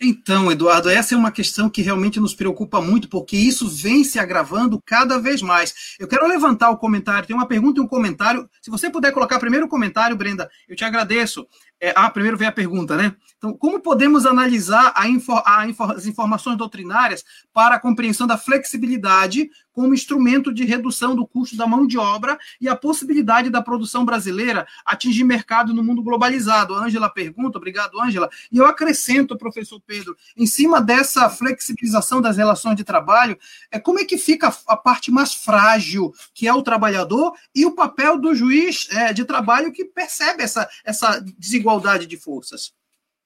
[0.03, 4.17] Então, Eduardo, essa é uma questão que realmente nos preocupa muito, porque isso vem se
[4.17, 5.95] agravando cada vez mais.
[5.99, 8.49] Eu quero levantar o comentário, tem uma pergunta e um comentário.
[8.63, 11.47] Se você puder colocar primeiro o comentário, Brenda, eu te agradeço.
[11.79, 13.15] É, ah, primeiro vem a pergunta, né?
[13.37, 17.23] Então, como podemos analisar a a as informações doutrinárias
[17.53, 22.37] para a compreensão da flexibilidade como instrumento de redução do custo da mão de obra
[22.59, 26.75] e a possibilidade da produção brasileira atingir mercado no mundo globalizado?
[26.75, 28.29] Ângela pergunta, obrigado, Ângela.
[28.51, 33.37] E eu acrescento, professor Pedro, em cima dessa flexibilização das relações de trabalho,
[33.69, 37.71] é como é que fica a parte mais frágil, que é o trabalhador, e o
[37.71, 42.73] papel do juiz é, de trabalho que percebe essa, essa desigualdade igualdade de forças?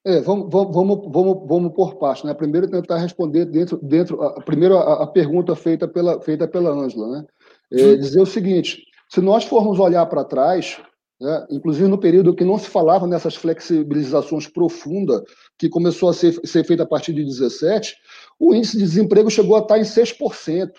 [0.06, 2.24] É, vamos, vamos, vamos, vamos por parte.
[2.24, 2.32] Né?
[2.32, 7.08] Primeiro tentar responder dentro, dentro a, primeiro a, a, pergunta feita pela feita pela Ângela,
[7.08, 7.26] né?
[7.72, 10.80] É, dizer o seguinte: se nós formos olhar para trás,
[11.20, 15.22] né, inclusive no período que não se falava nessas flexibilizações profundas,
[15.58, 17.96] que começou a ser, ser feita a partir de 17,
[18.38, 20.70] o índice de desemprego chegou a estar em 6%.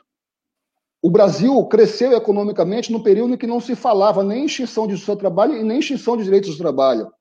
[1.02, 5.18] O Brasil cresceu economicamente no período em que não se falava nem extinção de seu
[5.18, 7.12] trabalho e nem extinção de direitos de trabalho.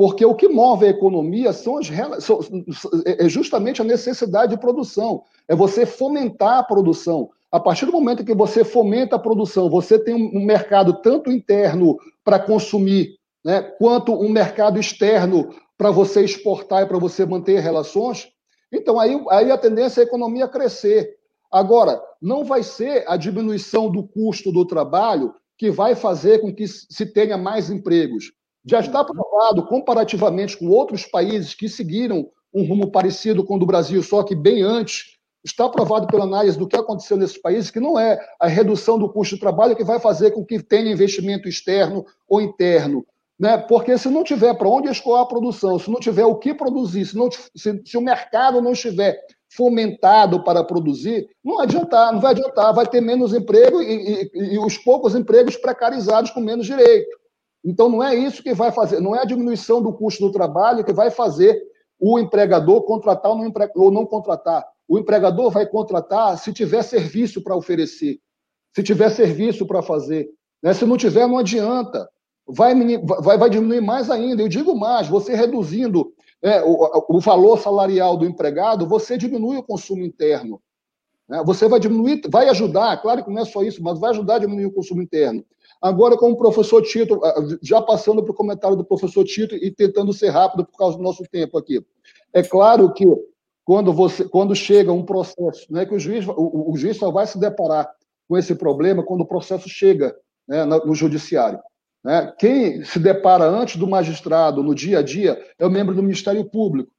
[0.00, 1.88] Porque o que move a economia são as,
[2.24, 2.40] são,
[3.04, 5.24] é justamente a necessidade de produção.
[5.46, 7.28] É você fomentar a produção.
[7.52, 11.98] A partir do momento que você fomenta a produção, você tem um mercado tanto interno
[12.24, 18.26] para consumir, né, quanto um mercado externo para você exportar e para você manter relações.
[18.72, 21.14] Então, aí, aí a tendência é a economia crescer.
[21.52, 26.66] Agora, não vai ser a diminuição do custo do trabalho que vai fazer com que
[26.66, 28.32] se tenha mais empregos.
[28.64, 33.66] Já está provado, comparativamente com outros países que seguiram um rumo parecido com o do
[33.66, 37.80] Brasil, só que bem antes, está provado pela análise do que aconteceu nesses países que
[37.80, 41.48] não é a redução do custo de trabalho que vai fazer com que tenha investimento
[41.48, 43.06] externo ou interno.
[43.38, 43.56] Né?
[43.56, 47.06] Porque se não tiver para onde escoar a produção, se não tiver o que produzir,
[47.06, 52.32] se, não, se, se o mercado não estiver fomentado para produzir, não adiantar, não vai
[52.32, 57.19] adiantar, vai ter menos emprego e, e, e os poucos empregos precarizados com menos direito.
[57.64, 60.84] Então, não é isso que vai fazer, não é a diminuição do custo do trabalho
[60.84, 61.60] que vai fazer
[61.98, 63.30] o empregador contratar
[63.74, 64.66] ou não, contratar.
[64.88, 68.18] O empregador vai contratar se tiver serviço para oferecer,
[68.74, 70.30] se tiver serviço para fazer.
[70.62, 70.72] Né?
[70.72, 72.08] Se não tiver, não adianta.
[72.48, 72.74] Vai,
[73.22, 74.42] vai, vai diminuir mais ainda.
[74.42, 79.62] Eu digo mais: você reduzindo é, o, o valor salarial do empregado, você diminui o
[79.62, 80.60] consumo interno.
[81.28, 81.42] Né?
[81.44, 84.38] Você vai diminuir, vai ajudar, claro que não é só isso, mas vai ajudar a
[84.40, 85.44] diminuir o consumo interno.
[85.80, 89.70] Agora, como o professor Tito, ah, já passando para o comentário do professor Tito e
[89.70, 91.84] tentando ser rápido por causa do nosso tempo aqui.
[92.32, 93.06] É claro que
[93.64, 97.26] quando, você, quando chega um processo, né, que o juiz, o, o juiz só vai
[97.26, 97.90] se deparar
[98.28, 100.14] com esse problema quando o processo chega
[100.46, 101.58] né, no judiciário.
[102.04, 102.32] Né?
[102.38, 106.44] Quem se depara antes do magistrado, no dia a dia, é o membro do Ministério
[106.44, 106.90] Público.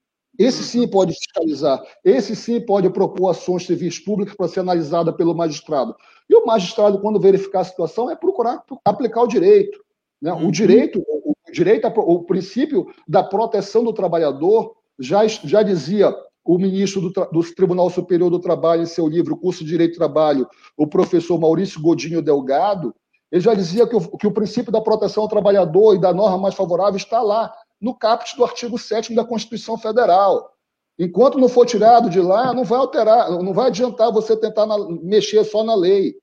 [0.42, 5.36] Esse sim pode fiscalizar, esse sim pode propor ações civis públicas para ser analisada pelo
[5.36, 5.96] magistrado.
[6.28, 9.80] E o magistrado, quando verificar a situação, é procurar aplicar o direito.
[10.20, 10.34] Né?
[10.34, 10.52] O uhum.
[10.52, 16.12] direito, o, direito, o princípio da proteção do trabalhador, já, já dizia
[16.44, 19.98] o ministro do, do, Tribunal Superior do Trabalho em seu livro Curso de Direito do
[19.98, 22.96] Trabalho, o professor Maurício Godinho Delgado,
[23.32, 26.38] ele já dizia que o, que o princípio da proteção ao trabalhador e da norma
[26.38, 30.54] mais favorável está lá, no caput do artigo 7 da Constituição Federal.
[31.00, 34.78] Enquanto não for tirado de lá, não vai alterar, não vai adiantar você tentar na,
[35.02, 36.16] mexer só na lei.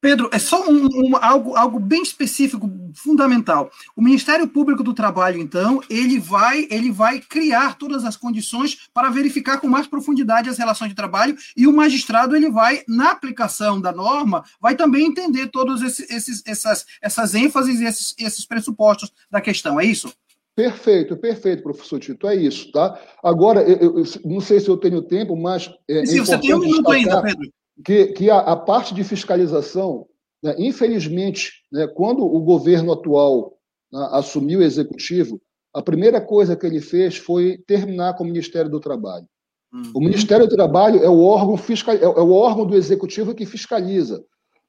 [0.00, 3.70] Pedro, é só um, um, algo, algo bem específico, fundamental.
[3.96, 9.10] O Ministério Público do Trabalho, então, ele vai, ele vai criar todas as condições para
[9.10, 13.80] verificar com mais profundidade as relações de trabalho e o magistrado ele vai, na aplicação
[13.80, 19.12] da norma, vai também entender todas esses, esses, essas, essas ênfases e esses, esses pressupostos
[19.28, 19.80] da questão.
[19.80, 20.12] É isso?
[20.54, 22.98] Perfeito, perfeito, professor Tito, é isso, tá?
[23.22, 25.72] Agora, eu, eu não sei se eu tenho tempo, mas.
[25.88, 27.48] É, Sim, você tem um minuto ainda, Pedro
[27.84, 30.06] que, que a, a parte de fiscalização,
[30.42, 33.56] né, infelizmente, né, quando o governo atual
[33.92, 35.40] né, assumiu o executivo,
[35.72, 39.26] a primeira coisa que ele fez foi terminar com o Ministério do Trabalho.
[39.72, 39.92] Uhum.
[39.94, 43.44] O Ministério do Trabalho é o órgão fiscal, é, é o órgão do executivo que
[43.44, 44.24] fiscaliza,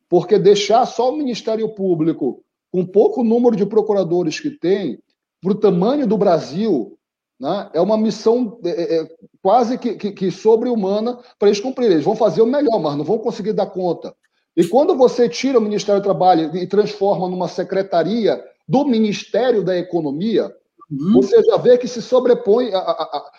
[0.09, 4.99] porque deixar só o Ministério Público com pouco número de procuradores que tem,
[5.41, 6.98] para o tamanho do Brasil,
[7.39, 7.69] Né?
[7.73, 9.09] É uma missão é, é,
[9.41, 11.93] quase que, que, que sobre-humana para eles cumprirem.
[11.93, 14.13] Eles vão fazer o melhor, mas não vão conseguir dar conta.
[14.57, 19.77] E quando você tira o Ministério do Trabalho e transforma numa secretaria do Ministério da
[19.77, 20.53] Economia,
[20.91, 21.13] uhum.
[21.13, 22.73] você já vê que se sobrepõe.
[22.73, 23.31] A, a, a,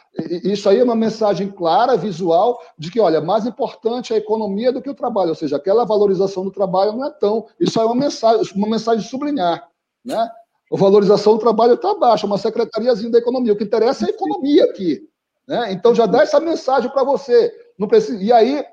[0.44, 4.72] isso aí é uma mensagem clara, visual, de que, olha, mais importante é a economia
[4.72, 7.46] do que o trabalho, ou seja, aquela valorização do trabalho não é tão.
[7.60, 9.68] Isso aí é uma mensagem, uma mensagem subliminar.
[10.02, 10.30] Né?
[10.72, 13.52] A valorização do trabalho está baixa, uma secretariazinha da economia.
[13.52, 15.08] O que interessa é a economia aqui.
[15.46, 15.72] Né?
[15.72, 17.52] Então já dá essa mensagem para você.
[17.76, 18.22] Não precisa...
[18.22, 18.64] E aí,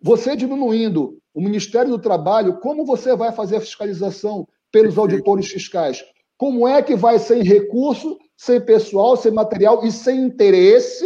[0.00, 6.02] você diminuindo o Ministério do Trabalho, como você vai fazer a fiscalização pelos auditores fiscais?
[6.38, 11.04] Como é que vai sem recurso, sem pessoal, sem material e sem interesse?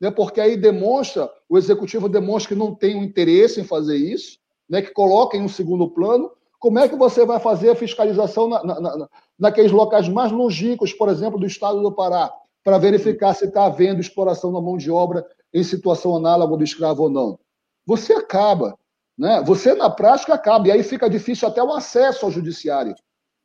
[0.00, 0.10] Né?
[0.10, 4.38] Porque aí demonstra, o executivo demonstra que não tem um interesse em fazer isso,
[4.68, 4.80] né?
[4.80, 6.30] que coloca em um segundo plano.
[6.62, 9.08] Como é que você vai fazer a fiscalização na, na, na,
[9.38, 12.32] naqueles locais mais longínquos, por exemplo, do estado do Pará,
[12.62, 17.02] para verificar se está havendo exploração da mão de obra em situação análoga do escravo
[17.02, 17.38] ou não?
[17.84, 18.78] Você acaba
[19.18, 19.42] né?
[19.44, 20.68] Você, na prática, acaba.
[20.68, 22.94] E aí fica difícil até o acesso ao judiciário.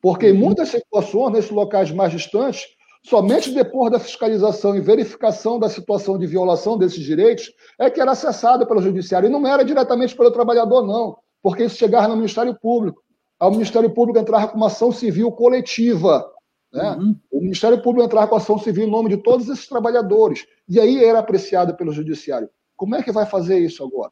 [0.02, 0.40] Porque em uhum.
[0.40, 2.66] muitas situações, nesses locais mais distantes,
[3.04, 8.12] somente depois da fiscalização e verificação da situação de violação desses direitos é que era
[8.12, 9.28] acessado pelo judiciário.
[9.28, 13.04] E não era diretamente pelo trabalhador, não, porque isso chegava no Ministério Público.
[13.40, 16.30] O Ministério Público entrava com uma ação civil coletiva.
[16.74, 16.92] Né?
[16.92, 17.16] Uhum.
[17.32, 20.46] O Ministério Público entrava com ação civil em nome de todos esses trabalhadores.
[20.68, 22.50] E aí era apreciado pelo judiciário.
[22.76, 24.12] Como é que vai fazer isso agora?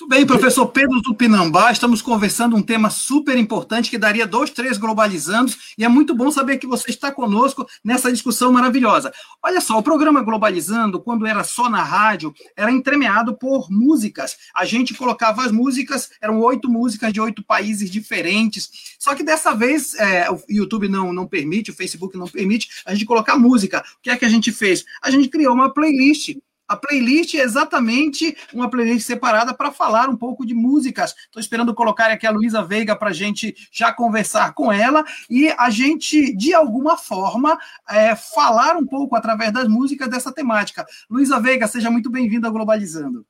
[0.00, 4.78] Muito bem, professor Pedro Tupinambá, estamos conversando um tema super importante que daria dois, três
[4.78, 9.12] globalizando, e é muito bom saber que você está conosco nessa discussão maravilhosa.
[9.42, 14.38] Olha só, o programa Globalizando, quando era só na rádio, era entremeado por músicas.
[14.56, 19.54] A gente colocava as músicas, eram oito músicas de oito países diferentes, só que dessa
[19.54, 23.84] vez é, o YouTube não, não permite, o Facebook não permite a gente colocar música.
[23.98, 24.82] O que é que a gente fez?
[25.02, 26.38] A gente criou uma playlist
[26.70, 31.16] a playlist é exatamente uma playlist separada para falar um pouco de músicas.
[31.24, 35.50] Estou esperando colocar aqui a Luísa Veiga para a gente já conversar com ela e
[35.58, 37.58] a gente, de alguma forma,
[37.88, 40.86] é, falar um pouco através das músicas dessa temática.
[41.10, 43.26] Luísa Veiga, seja muito bem-vinda ao Globalizando.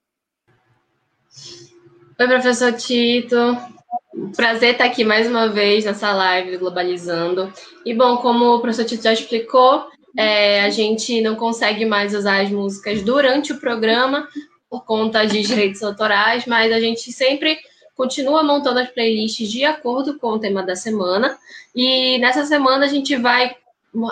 [2.19, 3.57] Oi, professor Tito.
[4.37, 7.51] Prazer estar aqui mais uma vez nessa live do Globalizando.
[7.87, 12.43] E bom, como o professor Tito já explicou, é, a gente não consegue mais usar
[12.43, 14.29] as músicas durante o programa
[14.69, 17.59] por conta de direitos autorais, mas a gente sempre
[17.97, 21.37] continua montando as playlists de acordo com o tema da semana.
[21.75, 23.55] E nessa semana a gente vai,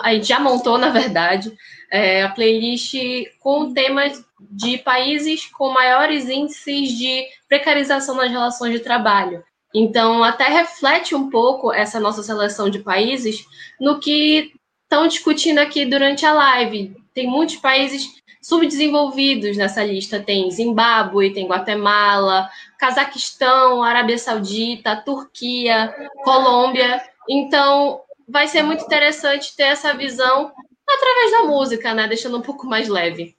[0.03, 1.51] a gente já montou, na verdade,
[1.91, 2.93] é, a playlist
[3.39, 9.43] com temas de países com maiores índices de precarização nas relações de trabalho.
[9.73, 13.45] Então, até reflete um pouco essa nossa seleção de países
[13.79, 14.53] no que
[14.89, 16.97] estão discutindo aqui durante a live.
[17.13, 18.09] Tem muitos países
[18.41, 20.19] subdesenvolvidos nessa lista.
[20.19, 26.99] Tem Zimbábue, tem Guatemala, Cazaquistão, Arábia Saudita, Turquia, Colômbia.
[27.29, 30.51] Então, vai ser muito interessante ter essa visão
[30.89, 32.07] através da música, né?
[32.07, 33.37] Deixando um pouco mais leve.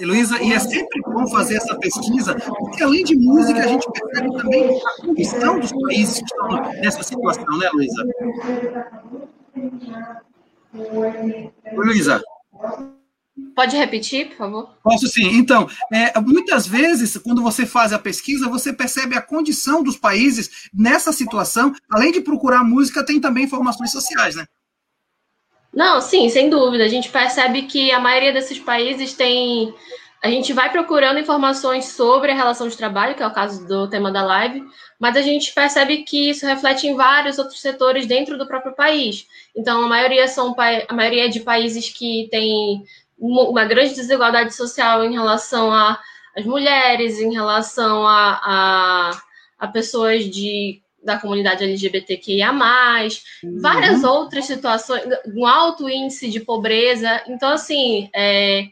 [0.00, 4.36] Luísa, e é sempre bom fazer essa pesquisa, porque além de música, a gente percebe
[4.36, 6.48] também a condição dos países que estão
[6.80, 8.04] nessa situação, né, Luísa?
[11.72, 12.22] Luísa.
[13.54, 14.78] Pode repetir, por favor?
[14.82, 15.28] Posso sim.
[15.36, 20.68] Então, é, muitas vezes, quando você faz a pesquisa, você percebe a condição dos países
[20.72, 21.74] nessa situação.
[21.90, 24.46] Além de procurar música, tem também informações sociais, né?
[25.72, 26.84] Não, sim, sem dúvida.
[26.84, 29.74] A gente percebe que a maioria desses países tem
[30.22, 33.88] a gente vai procurando informações sobre a relação de trabalho, que é o caso do
[33.88, 34.64] tema da live,
[34.98, 39.26] mas a gente percebe que isso reflete em vários outros setores dentro do próprio país.
[39.54, 40.54] Então, a maioria são
[40.88, 42.82] a maioria é de países que têm
[43.18, 49.22] uma grande desigualdade social em relação às mulheres, em relação a, a,
[49.58, 53.60] a pessoas de da comunidade LGBTQIA+, uhum.
[53.60, 55.04] várias outras situações,
[55.36, 57.22] um alto índice de pobreza.
[57.28, 58.66] Então, assim, é,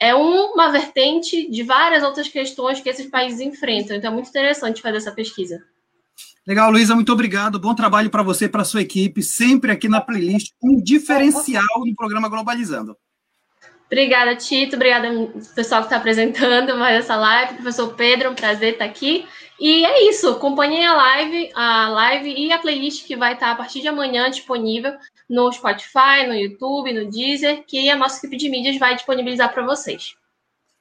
[0.00, 3.96] é uma vertente de várias outras questões que esses países enfrentam.
[3.96, 5.62] Então é muito interessante fazer essa pesquisa.
[6.46, 7.58] Legal, Luísa, muito obrigado.
[7.58, 11.94] Bom trabalho para você e para sua equipe, sempre aqui na playlist, um diferencial no
[11.94, 12.96] programa Globalizando.
[13.86, 14.76] Obrigada, Tito.
[14.76, 15.08] Obrigada,
[15.54, 17.54] pessoal que está apresentando mais essa live.
[17.54, 19.26] Professor Pedro, um prazer estar aqui.
[19.58, 20.28] E é isso.
[20.28, 24.30] Acompanhem a live, a live e a playlist que vai estar a partir de amanhã
[24.30, 24.92] disponível
[25.28, 29.64] no Spotify, no YouTube, no Deezer, que a nossa equipe de mídias vai disponibilizar para
[29.64, 30.14] vocês.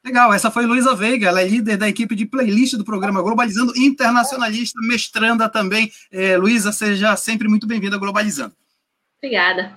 [0.05, 3.77] Legal, essa foi Luísa Veiga, ela é líder da equipe de playlist do programa Globalizando,
[3.77, 5.91] internacionalista, mestranda também.
[6.09, 8.55] É, Luísa, seja sempre muito bem-vinda a Globalizando.
[9.17, 9.75] Obrigada.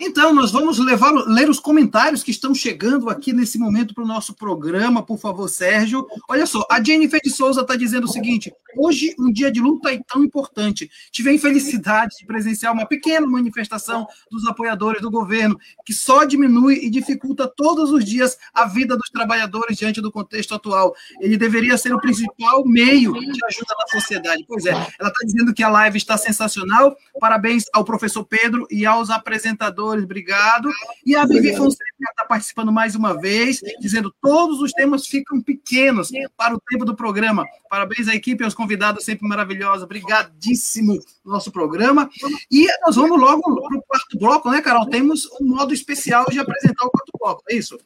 [0.00, 4.06] Então, nós vamos levar, ler os comentários que estão chegando aqui nesse momento para o
[4.06, 6.06] nosso programa, por favor, Sérgio.
[6.28, 9.92] Olha só, a Jennifer de Souza está dizendo o seguinte: hoje, um dia de luta
[9.92, 10.88] é tão importante.
[11.10, 16.76] Tive a infelicidade de presenciar uma pequena manifestação dos apoiadores do governo, que só diminui
[16.76, 20.94] e dificulta todos os dias a vida dos trabalhadores diante do contexto atual.
[21.20, 24.44] Ele deveria ser o principal meio de ajuda na sociedade.
[24.46, 26.96] Pois é, ela está dizendo que a live está sensacional.
[27.18, 30.70] Parabéns ao professor Pedro e aos apresentadores obrigado.
[31.04, 36.10] E a Vivi Fonseca está participando mais uma vez, dizendo todos os temas ficam pequenos
[36.36, 37.46] para o tempo do programa.
[37.68, 39.84] Parabéns à equipe aos convidados, sempre maravilhosos.
[39.84, 42.10] Obrigadíssimo nosso programa.
[42.50, 44.86] E nós vamos logo para o quarto bloco, né, Carol?
[44.88, 47.78] Temos um modo especial de apresentar o quarto bloco, é isso?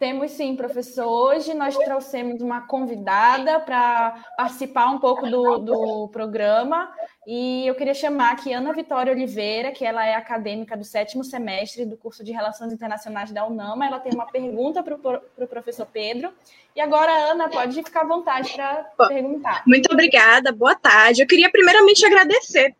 [0.00, 1.06] Temos sim, professor.
[1.06, 6.90] Hoje nós trouxemos uma convidada para participar um pouco do, do programa
[7.26, 11.84] e eu queria chamar aqui Ana Vitória Oliveira, que ela é acadêmica do sétimo semestre
[11.84, 13.84] do curso de Relações Internacionais da UNAMA.
[13.84, 16.32] Ela tem uma pergunta para o pro professor Pedro.
[16.74, 19.62] E agora, Ana, pode ficar à vontade para perguntar.
[19.66, 21.20] Muito obrigada, boa tarde.
[21.20, 22.74] Eu queria primeiramente agradecer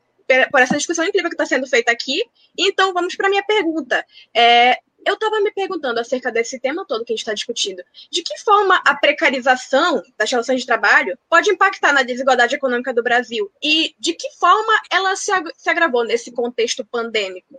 [0.51, 2.25] por essa discussão incrível que está sendo feita aqui.
[2.57, 4.07] Então, vamos para a minha pergunta.
[4.35, 7.83] É, eu estava me perguntando acerca desse tema todo que a gente está discutindo.
[8.11, 13.03] De que forma a precarização das relações de trabalho pode impactar na desigualdade econômica do
[13.03, 13.51] Brasil?
[13.63, 17.59] E de que forma ela se, se agravou nesse contexto pandêmico?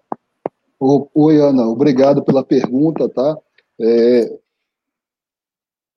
[0.80, 3.38] Oi, Ana, obrigado pela pergunta, tá?
[3.80, 4.40] É,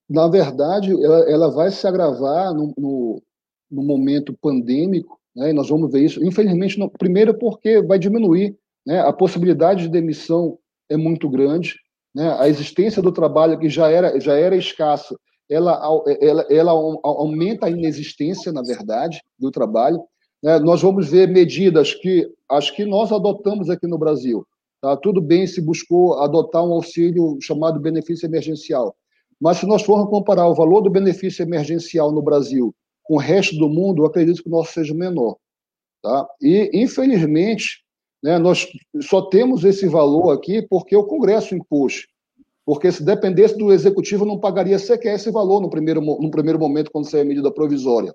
[0.09, 3.23] na verdade, ela, ela, vai se agravar no, no,
[3.71, 9.01] no momento pandêmico, né, e nós vamos ver isso, infelizmente, primeiro porque vai diminuir né,
[9.01, 10.59] a possibilidade de demissão
[10.89, 11.77] é muito grande,
[12.15, 12.37] né?
[12.39, 15.19] A existência do trabalho que já era já era escasso,
[15.51, 15.81] ela
[16.21, 20.03] ela, ela aumenta a inexistência, na verdade, do trabalho.
[20.43, 20.59] Né?
[20.61, 24.47] Nós vamos ver medidas que acho que nós adotamos aqui no Brasil.
[24.81, 24.97] Tá?
[24.97, 28.95] Tudo bem se buscou adotar um auxílio chamado benefício emergencial,
[29.41, 33.57] mas se nós formos comparar o valor do benefício emergencial no Brasil com o resto
[33.57, 35.37] do mundo, eu acredito que o nosso seja menor.
[36.03, 36.27] Tá?
[36.41, 37.84] E, infelizmente,
[38.25, 38.39] né?
[38.39, 38.67] Nós
[39.03, 42.07] só temos esse valor aqui porque o Congresso impôs.
[42.65, 46.91] Porque se dependesse do Executivo, não pagaria sequer esse valor no primeiro, no primeiro momento,
[46.91, 48.15] quando sair a medida provisória.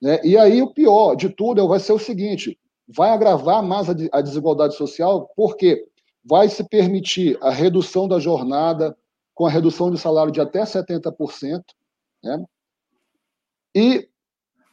[0.00, 0.20] Né?
[0.22, 4.74] E aí, o pior de tudo vai ser o seguinte: vai agravar mais a desigualdade
[4.74, 5.86] social, porque
[6.22, 8.94] vai se permitir a redução da jornada,
[9.34, 11.62] com a redução de salário de até 70%,
[12.22, 12.44] né?
[13.74, 14.06] e,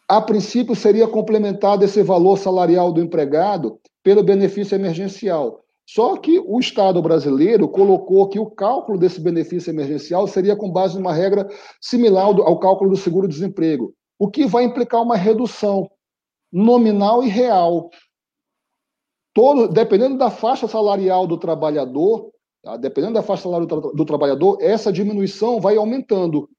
[0.09, 5.63] a princípio, seria complementado esse valor salarial do empregado pelo benefício emergencial.
[5.85, 10.95] Só que o Estado brasileiro colocou que o cálculo desse benefício emergencial seria com base
[10.95, 11.47] numa regra
[11.81, 15.89] similar ao cálculo do seguro-desemprego, o que vai implicar uma redução
[16.51, 17.89] nominal e real.
[19.33, 22.31] Todo, dependendo da faixa salarial do trabalhador,
[22.61, 22.77] tá?
[22.77, 26.49] dependendo da faixa salarial do, do trabalhador, essa diminuição vai aumentando.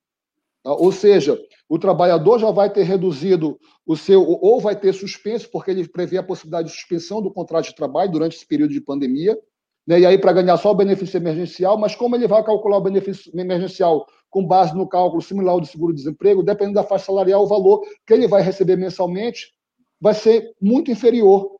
[0.62, 0.74] Tá?
[0.74, 5.70] Ou seja, o trabalhador já vai ter reduzido o seu, ou vai ter suspenso, porque
[5.70, 9.38] ele prevê a possibilidade de suspensão do contrato de trabalho durante esse período de pandemia,
[9.86, 10.00] né?
[10.00, 13.30] e aí para ganhar só o benefício emergencial, mas como ele vai calcular o benefício
[13.38, 17.82] emergencial com base no cálculo similar ao do seguro-desemprego, dependendo da faixa salarial, o valor
[18.06, 19.52] que ele vai receber mensalmente
[20.00, 21.56] vai ser muito inferior,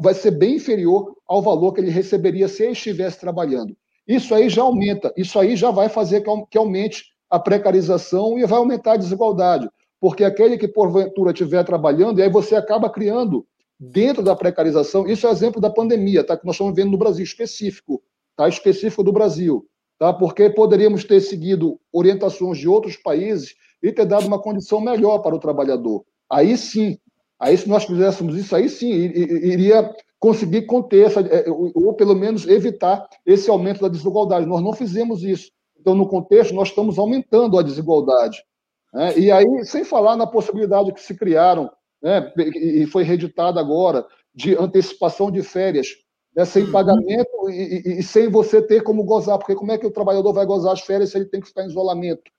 [0.00, 3.76] vai ser bem inferior ao valor que ele receberia se ele estivesse trabalhando.
[4.06, 8.58] Isso aí já aumenta, isso aí já vai fazer que aumente a precarização e vai
[8.58, 9.68] aumentar a desigualdade.
[10.00, 13.46] Porque aquele que porventura estiver trabalhando, e aí você acaba criando
[13.78, 16.36] dentro da precarização, isso é exemplo da pandemia, tá?
[16.36, 18.02] Que nós estamos vendo no Brasil específico,
[18.36, 18.48] tá?
[18.48, 19.66] Específico do Brasil,
[19.98, 20.12] tá?
[20.12, 25.34] Porque poderíamos ter seguido orientações de outros países e ter dado uma condição melhor para
[25.34, 26.04] o trabalhador.
[26.30, 26.98] Aí sim,
[27.38, 32.46] aí se nós fizéssemos isso, aí sim iria conseguir conter essa, é, ou pelo menos
[32.46, 34.46] evitar esse aumento da desigualdade.
[34.46, 35.50] Nós não fizemos isso.
[35.88, 38.44] Então, no contexto, nós estamos aumentando a desigualdade.
[38.92, 39.18] Né?
[39.18, 41.70] E aí, sem falar na possibilidade que se criaram,
[42.02, 45.88] né, e foi reeditada agora, de antecipação de férias,
[46.36, 46.72] né, sem uhum.
[46.72, 50.34] pagamento e, e, e, sem você ter como gozar, porque como é que o trabalhador
[50.34, 52.30] vai gozar as férias se ele tem que ficar em isolamento?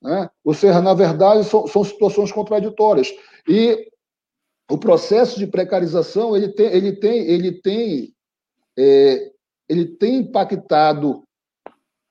[0.00, 0.30] Né?
[0.42, 3.12] Ou seja, na verdade, são, são situações contraditórias.
[3.46, 3.90] E
[4.70, 8.14] o processo de precarização ele tem, ele tem, ele tem,
[8.78, 9.32] é,
[9.68, 11.27] ele tem impactado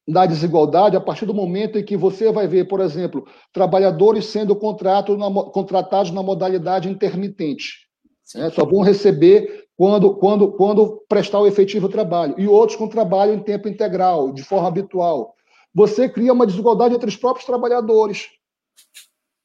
[0.07, 4.55] da desigualdade a partir do momento em que você vai ver, por exemplo, trabalhadores sendo
[4.55, 7.87] contrato na, contratados na modalidade intermitente.
[8.33, 8.49] Né?
[8.51, 12.35] Só vão receber quando, quando, quando prestar o efetivo trabalho.
[12.37, 15.35] E outros com trabalho em tempo integral, de forma habitual.
[15.75, 18.29] Você cria uma desigualdade entre os próprios trabalhadores.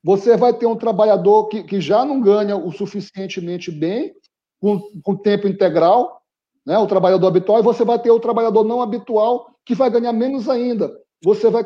[0.02, 4.14] Você vai ter um trabalhador que, que já não ganha o suficientemente bem,
[4.60, 6.22] com, com tempo integral,
[6.64, 10.12] né, o trabalhador habitual, e você vai ter o trabalhador não habitual, que vai ganhar
[10.12, 10.92] menos ainda.
[11.24, 11.64] Você vai,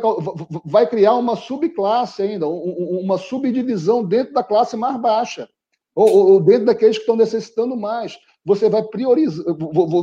[0.65, 5.49] vai criar uma subclasse ainda, uma subdivisão dentro da classe mais baixa,
[5.95, 8.19] ou, ou dentro daqueles que estão necessitando mais.
[8.45, 9.45] Você vai priorizar,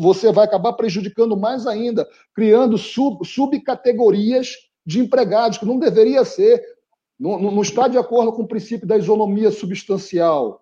[0.02, 6.62] você vai acabar prejudicando mais ainda, criando sub, subcategorias de empregados, que não deveria ser,
[7.18, 10.62] não, não está de acordo com o princípio da isonomia substancial.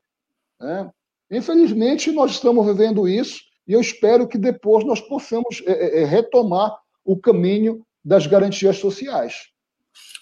[0.59, 0.91] Né?
[1.31, 6.05] Infelizmente, nós estamos vivendo isso, e eu espero que depois nós possamos é, é, é
[6.05, 9.49] retomar o caminho das garantias sociais.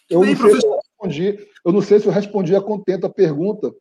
[0.10, 3.08] Eu, Bem, não sei se eu, respondi, eu não sei se eu respondi a contenta
[3.08, 3.74] a pergunta.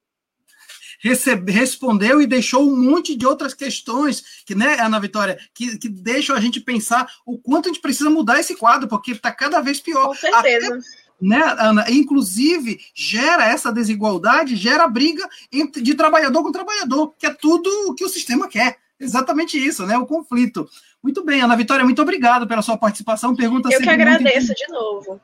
[1.00, 5.88] Recebe, respondeu e deixou um monte de outras questões que, né, Ana Vitória, que, que
[5.88, 9.61] deixam a gente pensar o quanto a gente precisa mudar esse quadro, porque está cada
[9.61, 10.09] vez pior.
[10.09, 10.66] Com certeza.
[10.66, 10.78] Até,
[11.20, 11.90] né, Ana?
[11.90, 17.94] Inclusive, gera essa desigualdade, gera briga entre, de trabalhador com trabalhador, que é tudo o
[17.94, 18.78] que o sistema quer.
[19.01, 19.96] Exatamente isso, né?
[19.96, 20.68] O conflito.
[21.03, 23.36] Muito bem, Ana Vitória, muito obrigado pela sua participação.
[23.36, 25.20] Pergunta Eu que agradeço de novo.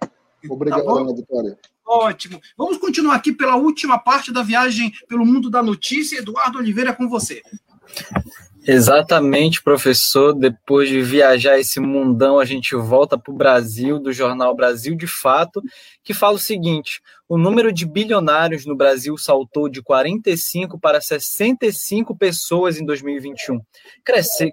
[0.49, 1.59] Obrigado, tá Ana Vitória.
[1.87, 2.41] Ótimo.
[2.57, 6.19] Vamos continuar aqui pela última parte da viagem pelo mundo da notícia.
[6.19, 7.43] Eduardo Oliveira, com você.
[8.67, 10.33] Exatamente, professor.
[10.33, 15.07] Depois de viajar esse mundão, a gente volta para o Brasil, do jornal Brasil de
[15.07, 15.63] Fato,
[16.03, 22.17] que fala o seguinte: o número de bilionários no Brasil saltou de 45 para 65
[22.17, 23.61] pessoas em 2021,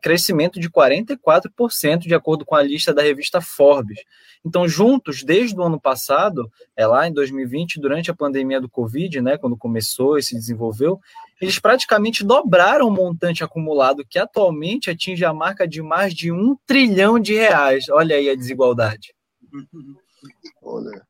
[0.02, 4.00] crescimento de 44%, de acordo com a lista da revista Forbes.
[4.44, 9.22] Então, juntos, desde o ano passado, é lá em 2020, durante a pandemia do Covid,
[9.22, 11.00] né, quando começou e se desenvolveu,
[11.40, 16.56] eles praticamente dobraram o montante acumulado, que atualmente atinge a marca de mais de um
[16.66, 17.88] trilhão de reais.
[17.90, 19.14] Olha aí a desigualdade.
[20.62, 21.06] Olha.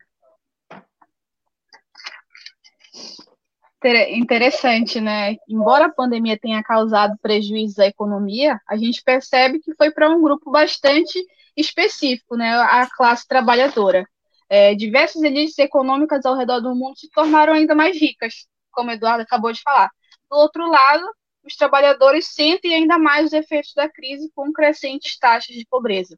[3.84, 5.38] Interessante, né?
[5.50, 10.22] Embora a pandemia tenha causado prejuízos à economia, a gente percebe que foi para um
[10.22, 11.20] grupo bastante
[11.58, 12.54] específico, né?
[12.56, 14.06] A classe trabalhadora.
[14.48, 18.94] É, diversas elites econômicas ao redor do mundo se tornaram ainda mais ricas, como o
[18.94, 19.90] Eduardo acabou de falar.
[20.30, 21.06] Do outro lado,
[21.44, 26.18] os trabalhadores sentem ainda mais os efeitos da crise com crescentes taxas de pobreza.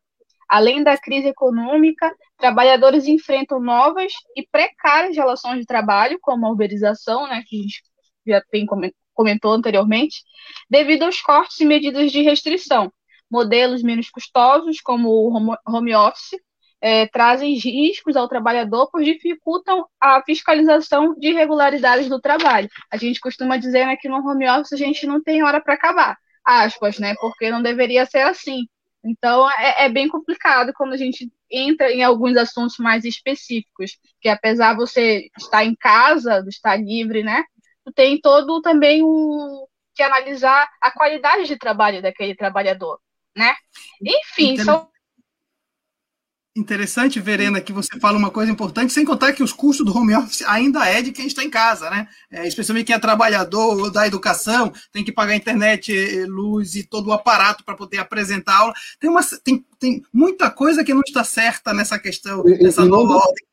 [0.50, 7.28] Além da crise econômica, trabalhadores enfrentam novas e precárias relações de trabalho, como a uberização,
[7.28, 7.84] né, que a gente
[8.26, 8.66] já tem
[9.14, 10.24] comentou anteriormente,
[10.70, 12.92] devido aos cortes e medidas de restrição.
[13.30, 16.38] Modelos menos custosos, como o home office,
[16.84, 22.70] é, trazem riscos ao trabalhador, pois dificultam a fiscalização de irregularidades do trabalho.
[22.92, 25.76] A gente costuma dizer né, que no home office a gente não tem hora para
[25.76, 27.16] acabar, aspas, né?
[27.22, 28.66] Porque não deveria ser assim.
[29.04, 34.30] Então é, é, bem complicado quando a gente entra em alguns assuntos mais específicos, que
[34.30, 37.44] apesar de você estar em casa, de estar livre, né?
[37.96, 43.00] Tem todo também um que analisar a qualidade de trabalho daquele trabalhador,
[43.36, 43.54] né?
[44.02, 44.90] Enfim, são
[46.56, 50.16] Interessante, Verena, que você fala uma coisa importante, sem contar que os custos do home
[50.16, 52.08] office ainda é de quem está em casa, né?
[52.30, 57.08] É, especialmente quem é trabalhador da educação, tem que pagar internet, eh, luz e todo
[57.08, 58.74] o aparato para poder apresentar aula.
[59.00, 62.88] Tem, uma, tem, tem muita coisa que não está certa nessa questão, e, nessa e
[62.88, 63.46] nova ordem.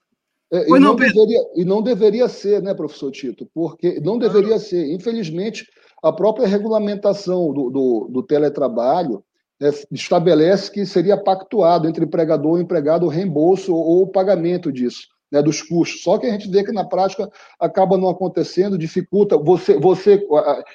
[0.53, 3.49] É, e, não, deveria, e não deveria ser, né, professor Tito?
[3.55, 4.93] Porque não deveria ser.
[4.93, 5.67] Infelizmente,
[6.03, 9.25] a própria regulamentação do, do, do teletrabalho
[9.61, 15.09] é, estabelece que seria pactuado entre empregador e empregado o reembolso ou o pagamento disso,
[15.31, 16.03] né, dos custos.
[16.03, 19.37] Só que a gente vê que na prática acaba não acontecendo, dificulta.
[19.37, 20.27] Você, você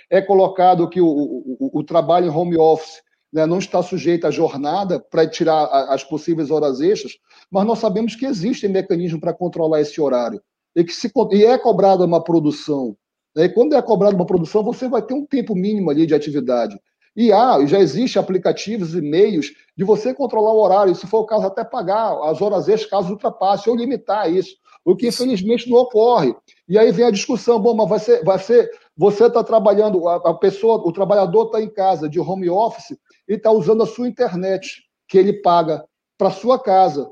[0.09, 3.01] é colocado que o, o, o trabalho em home office
[3.33, 7.17] né, não está sujeito à jornada para tirar as possíveis horas extras,
[7.51, 10.41] mas nós sabemos que existem mecanismos para controlar esse horário
[10.75, 12.95] e que se, e é cobrada uma produção.
[13.35, 16.13] Né, e quando é cobrada uma produção, você vai ter um tempo mínimo ali de
[16.13, 16.79] atividade.
[17.15, 21.25] E há, já existe aplicativos e meios de você controlar o horário, se for o
[21.25, 25.77] caso, até pagar as horas extras caso ultrapasse, ou limitar isso, o que infelizmente não
[25.77, 26.35] ocorre.
[26.67, 30.15] E aí vem a discussão, bom, mas vai ser, vai ser você está trabalhando, a,
[30.15, 32.97] a, pessoa, o trabalhador está em casa de home office
[33.27, 35.85] e está usando a sua internet, que ele paga
[36.17, 37.09] para sua casa.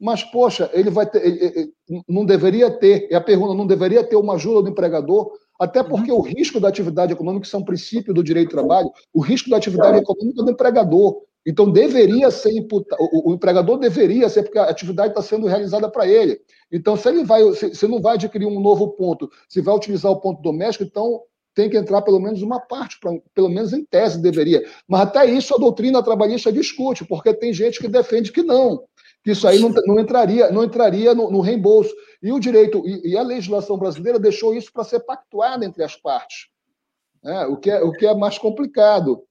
[0.00, 1.72] Mas, poxa, ele vai ter, ele, ele,
[2.08, 5.32] não deveria ter, e a pergunta, não deveria ter uma ajuda do empregador
[5.64, 5.88] até uhum.
[5.88, 9.20] porque o risco da atividade econômica, isso é um princípio do direito do trabalho, o
[9.20, 11.22] risco da atividade econômica é do empregador.
[11.46, 15.90] Então, deveria ser imputado, o, o empregador deveria ser, porque a atividade está sendo realizada
[15.90, 16.40] para ele.
[16.72, 20.10] Então, se ele vai, se, se não vai adquirir um novo ponto, se vai utilizar
[20.10, 21.20] o ponto doméstico, então
[21.54, 24.64] tem que entrar pelo menos uma parte, pra, pelo menos em tese deveria.
[24.88, 28.82] Mas até isso a doutrina trabalhista discute, porque tem gente que defende que não
[29.24, 31.94] que isso aí não, não entraria, não entraria no, no reembolso.
[32.22, 35.96] E o direito, e, e, a legislação brasileira deixou isso para ser pactuado entre as
[35.96, 36.48] partes,
[37.22, 37.46] né?
[37.46, 39.24] o, que é, o que é mais complicado.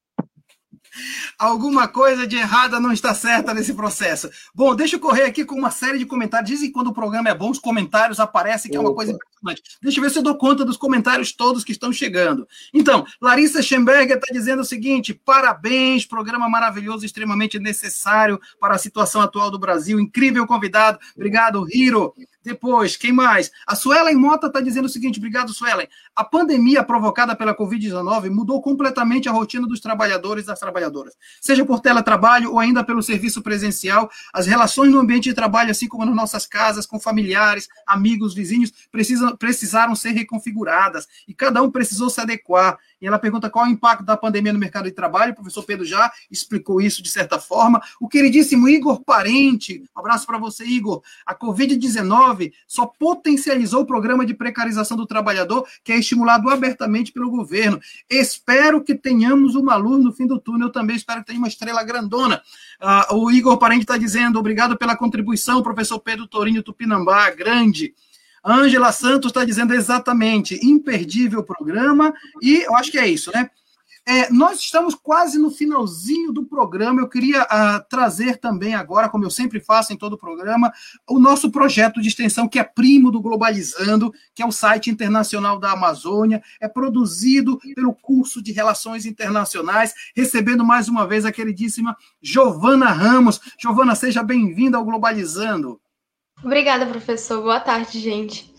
[1.37, 4.29] Alguma coisa de errada não está certa nesse processo.
[4.53, 6.49] Bom, deixa eu correr aqui com uma série de comentários.
[6.49, 9.63] Dizem que quando o programa é bom, os comentários aparecem, que é uma coisa impressionante.
[9.81, 12.47] Deixa eu ver se eu dou conta dos comentários todos que estão chegando.
[12.73, 19.21] Então, Larissa Schemberger está dizendo o seguinte: parabéns, programa maravilhoso, extremamente necessário para a situação
[19.21, 19.99] atual do Brasil.
[19.99, 20.99] Incrível convidado.
[21.15, 22.13] Obrigado, Hiro.
[22.43, 23.51] Depois, quem mais?
[23.65, 25.87] A Suelen Mota está dizendo o seguinte: obrigado, Suelen.
[26.15, 31.15] A pandemia provocada pela Covid-19 mudou completamente a rotina dos trabalhadores e das trabalhadoras.
[31.41, 35.87] Seja por teletrabalho ou ainda pelo serviço presencial, as relações no ambiente de trabalho, assim
[35.87, 41.71] como nas nossas casas, com familiares, amigos, vizinhos, precisam, precisaram ser reconfiguradas e cada um
[41.71, 42.77] precisou se adequar.
[43.01, 45.33] E ela pergunta qual é o impacto da pandemia no mercado de trabalho.
[45.33, 47.81] O professor Pedro já explicou isso de certa forma.
[47.99, 51.01] O queridíssimo Igor Parente, um abraço para você, Igor.
[51.25, 57.29] A Covid-19 só potencializou o programa de precarização do trabalhador, que é estimulado abertamente pelo
[57.29, 57.79] governo.
[58.09, 60.71] Espero que tenhamos uma luz no fim do túnel.
[60.71, 62.41] Também espero que tenha uma estrela grandona.
[63.11, 67.93] Uh, o Igor Parente está dizendo: obrigado pela contribuição, professor Pedro Torinho Tupinambá, grande.
[68.45, 73.49] Ângela Santos está dizendo exatamente, imperdível programa, e eu acho que é isso, né?
[74.05, 76.99] É, nós estamos quase no finalzinho do programa.
[76.99, 80.73] Eu queria uh, trazer também agora, como eu sempre faço em todo o programa,
[81.09, 85.57] o nosso projeto de extensão, que é primo do Globalizando, que é o site internacional
[85.57, 86.43] da Amazônia.
[86.59, 93.39] É produzido pelo curso de Relações Internacionais, recebendo mais uma vez a queridíssima Giovana Ramos.
[93.57, 95.79] Giovana, seja bem-vinda ao Globalizando.
[96.43, 97.41] Obrigada, professor.
[97.41, 98.53] Boa tarde, gente.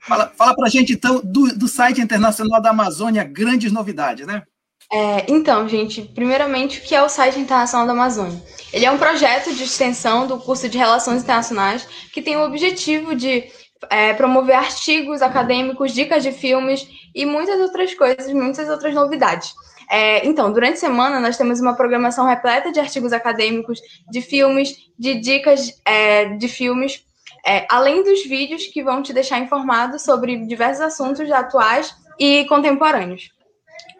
[0.00, 4.42] Fala, fala para a gente, então, do, do site internacional da Amazônia, grandes novidades, né?
[4.90, 8.40] É, então, gente, primeiramente, o que é o site internacional da Amazônia?
[8.72, 13.14] Ele é um projeto de extensão do curso de Relações Internacionais que tem o objetivo
[13.14, 13.44] de
[13.90, 19.52] é, promover artigos acadêmicos, dicas de filmes e muitas outras coisas, muitas outras novidades.
[19.90, 23.80] É, então, durante a semana, nós temos uma programação repleta de artigos acadêmicos,
[24.10, 27.04] de filmes, de dicas é, de filmes,
[27.44, 33.30] é, além dos vídeos que vão te deixar informado sobre diversos assuntos atuais e contemporâneos.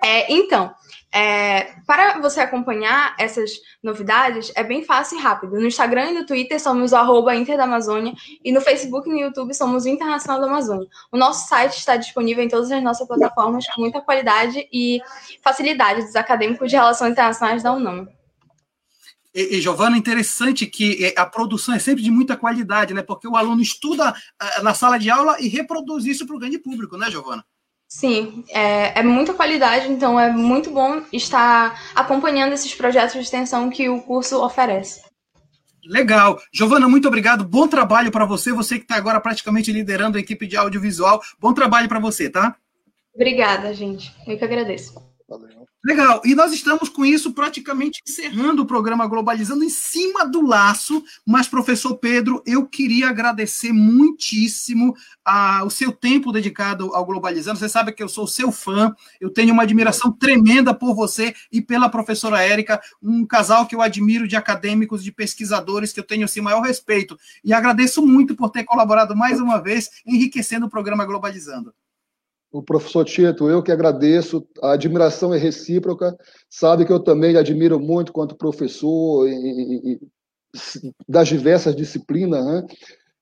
[0.06, 0.72] É, então,
[1.12, 3.50] é, para você acompanhar essas
[3.82, 5.56] novidades, é bem fácil e rápido.
[5.56, 9.52] No Instagram e no Twitter somos Inter da Amazônia e no Facebook e no YouTube
[9.52, 10.86] somos o Internacional da Amazônia.
[11.10, 15.00] O nosso site está disponível em todas as nossas plataformas com muita qualidade e
[15.42, 18.06] facilidade dos acadêmicos de Relações Internacionais da UNAM.
[19.34, 23.02] E, e Giovana, interessante que é, a produção é sempre de muita qualidade, né?
[23.02, 26.60] Porque o aluno estuda ah, na sala de aula e reproduz isso para o grande
[26.60, 27.44] público, né, Giovana?
[27.88, 33.70] Sim, é, é muita qualidade, então é muito bom estar acompanhando esses projetos de extensão
[33.70, 35.02] que o curso oferece.
[35.84, 36.40] Legal.
[36.52, 37.44] Giovana, muito obrigado.
[37.44, 41.22] Bom trabalho para você, você que está agora praticamente liderando a equipe de audiovisual.
[41.38, 42.56] Bom trabalho para você, tá?
[43.14, 44.12] Obrigada, gente.
[44.26, 44.94] Eu que agradeço.
[45.28, 45.65] Valeu.
[45.86, 51.00] Legal, e nós estamos com isso praticamente encerrando o programa Globalizando em cima do laço,
[51.24, 57.60] mas, professor Pedro, eu queria agradecer muitíssimo a, o seu tempo dedicado ao Globalizando.
[57.60, 61.62] Você sabe que eu sou seu fã, eu tenho uma admiração tremenda por você e
[61.62, 66.24] pela professora Érica, um casal que eu admiro de acadêmicos, de pesquisadores, que eu tenho
[66.24, 67.16] assim, maior respeito.
[67.44, 71.72] E agradeço muito por ter colaborado mais uma vez, enriquecendo o programa Globalizando
[72.50, 76.16] o professor Tito, eu que agradeço, a admiração é recíproca,
[76.48, 80.00] sabe que eu também admiro muito quanto professor e, e,
[81.08, 82.66] das diversas disciplinas, né?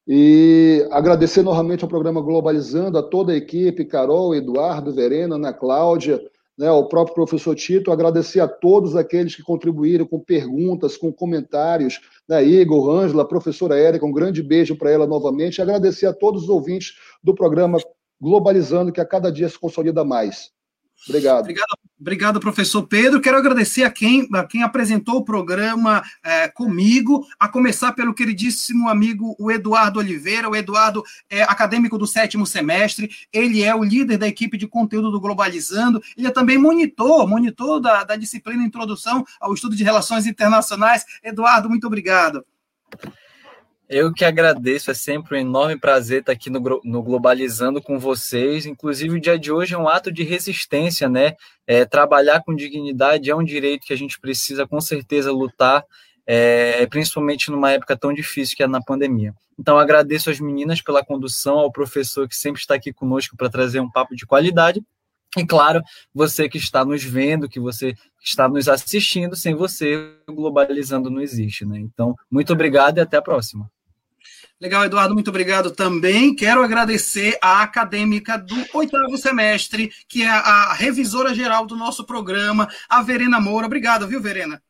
[0.06, 6.20] E agradecer novamente ao programa Globalizando, a toda a equipe, Carol, Eduardo, Verena, Ana Cláudia,
[6.56, 12.00] né, o próprio professor Tito, agradecer a todos aqueles que contribuíram com perguntas, com comentários,
[12.28, 16.48] né, Igor, Ângela, professora Érica, um grande beijo para ela novamente, agradecer a todos os
[16.48, 17.78] ouvintes do programa
[18.24, 20.50] globalizando, que a cada dia se consolida mais.
[21.06, 21.40] Obrigado.
[21.40, 23.20] Obrigado, obrigado, professor Pedro.
[23.20, 28.88] Quero agradecer a quem, a quem apresentou o programa é, comigo, a começar pelo queridíssimo
[28.88, 30.48] amigo o Eduardo Oliveira.
[30.48, 35.10] O Eduardo é acadêmico do sétimo semestre, ele é o líder da equipe de conteúdo
[35.10, 40.26] do Globalizando, ele é também monitor, monitor da, da disciplina Introdução ao Estudo de Relações
[40.26, 41.04] Internacionais.
[41.22, 42.42] Eduardo, muito obrigado.
[43.88, 48.64] Eu que agradeço, é sempre um enorme prazer estar aqui no, no, Globalizando com vocês.
[48.64, 51.36] Inclusive, o dia de hoje é um ato de resistência, né?
[51.66, 55.84] É, trabalhar com dignidade é um direito que a gente precisa, com certeza, lutar,
[56.26, 59.34] é, principalmente numa época tão difícil que é na pandemia.
[59.58, 63.80] Então, agradeço às meninas pela condução, ao professor que sempre está aqui conosco para trazer
[63.80, 64.82] um papo de qualidade.
[65.36, 65.82] E claro,
[66.14, 71.20] você que está nos vendo, que você está nos assistindo, sem você, o Globalizando não
[71.20, 71.78] existe, né?
[71.78, 73.70] Então, muito obrigado e até a próxima.
[74.60, 76.34] Legal, Eduardo, muito obrigado também.
[76.34, 82.68] Quero agradecer à acadêmica do oitavo semestre, que é a revisora geral do nosso programa,
[82.88, 83.66] a Verena Moura.
[83.66, 84.62] Obrigado, viu, Verena?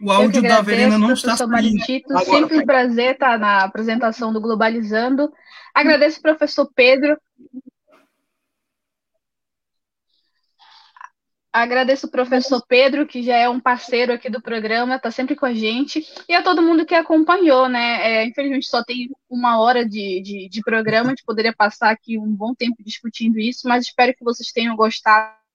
[0.00, 4.30] O áudio agradeço, da Verena não está Maritito, Agora, Sempre um prazer estar na apresentação
[4.30, 5.32] do Globalizando.
[5.74, 7.18] Agradeço o professor Pedro
[11.62, 15.46] Agradeço o professor Pedro, que já é um parceiro aqui do programa, está sempre com
[15.46, 18.02] a gente, e a todo mundo que acompanhou, né?
[18.02, 22.18] É, infelizmente só tem uma hora de, de, de programa, a gente poderia passar aqui
[22.18, 25.45] um bom tempo discutindo isso, mas espero que vocês tenham gostado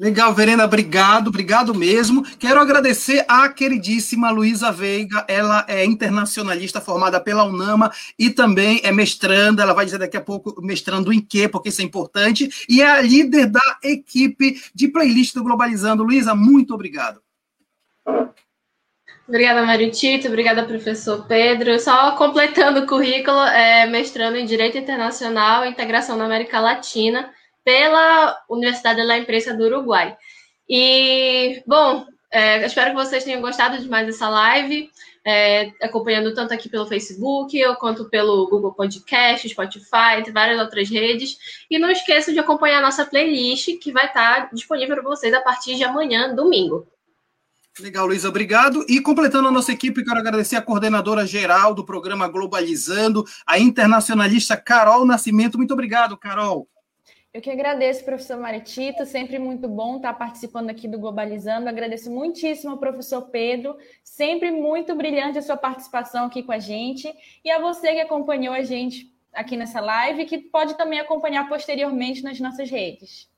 [0.00, 2.22] Legal, Verena, obrigado, obrigado mesmo.
[2.38, 8.92] Quero agradecer à queridíssima Luísa Veiga, ela é internacionalista formada pela UNAMA e também é
[8.92, 12.80] mestranda, ela vai dizer daqui a pouco mestrando em quê, porque isso é importante, e
[12.80, 16.04] é a líder da equipe de playlist do Globalizando.
[16.04, 17.20] Luísa, muito obrigado.
[19.26, 21.76] Obrigada, Mário Tito, obrigada, professor Pedro.
[21.80, 27.30] Só completando o currículo, é mestrando em Direito Internacional e Integração na América Latina,
[27.64, 30.16] pela Universidade da Imprensa do Uruguai.
[30.68, 34.90] E, bom, é, espero que vocês tenham gostado de mais dessa live,
[35.24, 41.36] é, acompanhando tanto aqui pelo Facebook, quanto pelo Google Podcast, Spotify, entre várias outras redes.
[41.70, 45.40] E não esqueçam de acompanhar a nossa playlist, que vai estar disponível para vocês a
[45.40, 46.86] partir de amanhã, domingo.
[47.80, 48.84] Legal, Luísa, obrigado.
[48.88, 54.56] E completando a nossa equipe, quero agradecer a coordenadora geral do programa Globalizando, a internacionalista
[54.56, 55.56] Carol Nascimento.
[55.56, 56.68] Muito obrigado, Carol.
[57.32, 61.68] Eu que agradeço, professor Maritito, sempre muito bom estar participando aqui do Globalizando.
[61.68, 67.12] Agradeço muitíssimo ao professor Pedro, sempre muito brilhante a sua participação aqui com a gente,
[67.44, 72.22] e a você que acompanhou a gente aqui nessa live, que pode também acompanhar posteriormente
[72.22, 73.28] nas nossas redes.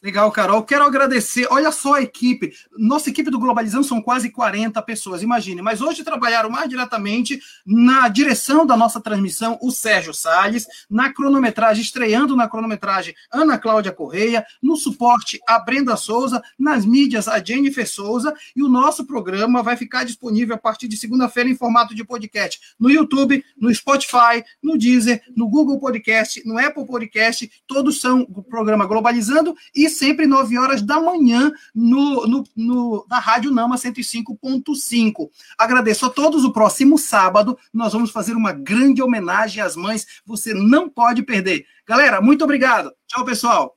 [0.00, 0.62] Legal, Carol.
[0.62, 1.48] Quero agradecer.
[1.50, 2.52] Olha só a equipe.
[2.78, 5.60] Nossa equipe do Globalizando são quase 40 pessoas, imagine.
[5.60, 11.82] Mas hoje trabalharam mais diretamente na direção da nossa transmissão o Sérgio Salles, na cronometragem,
[11.82, 17.88] estreando na cronometragem Ana Cláudia Correia, no suporte a Brenda Souza, nas mídias a Jennifer
[17.88, 18.32] Souza.
[18.54, 22.60] E o nosso programa vai ficar disponível a partir de segunda-feira em formato de podcast
[22.78, 27.50] no YouTube, no Spotify, no Deezer, no Google Podcast, no Apple Podcast.
[27.66, 33.18] Todos são o programa Globalizando e sempre 9 horas da manhã no, no, no na
[33.18, 35.28] Rádio Nama 105.5.
[35.56, 36.44] Agradeço a todos.
[36.44, 40.06] O próximo sábado nós vamos fazer uma grande homenagem às mães.
[40.24, 41.66] Você não pode perder.
[41.86, 42.92] Galera, muito obrigado.
[43.06, 43.76] Tchau, pessoal.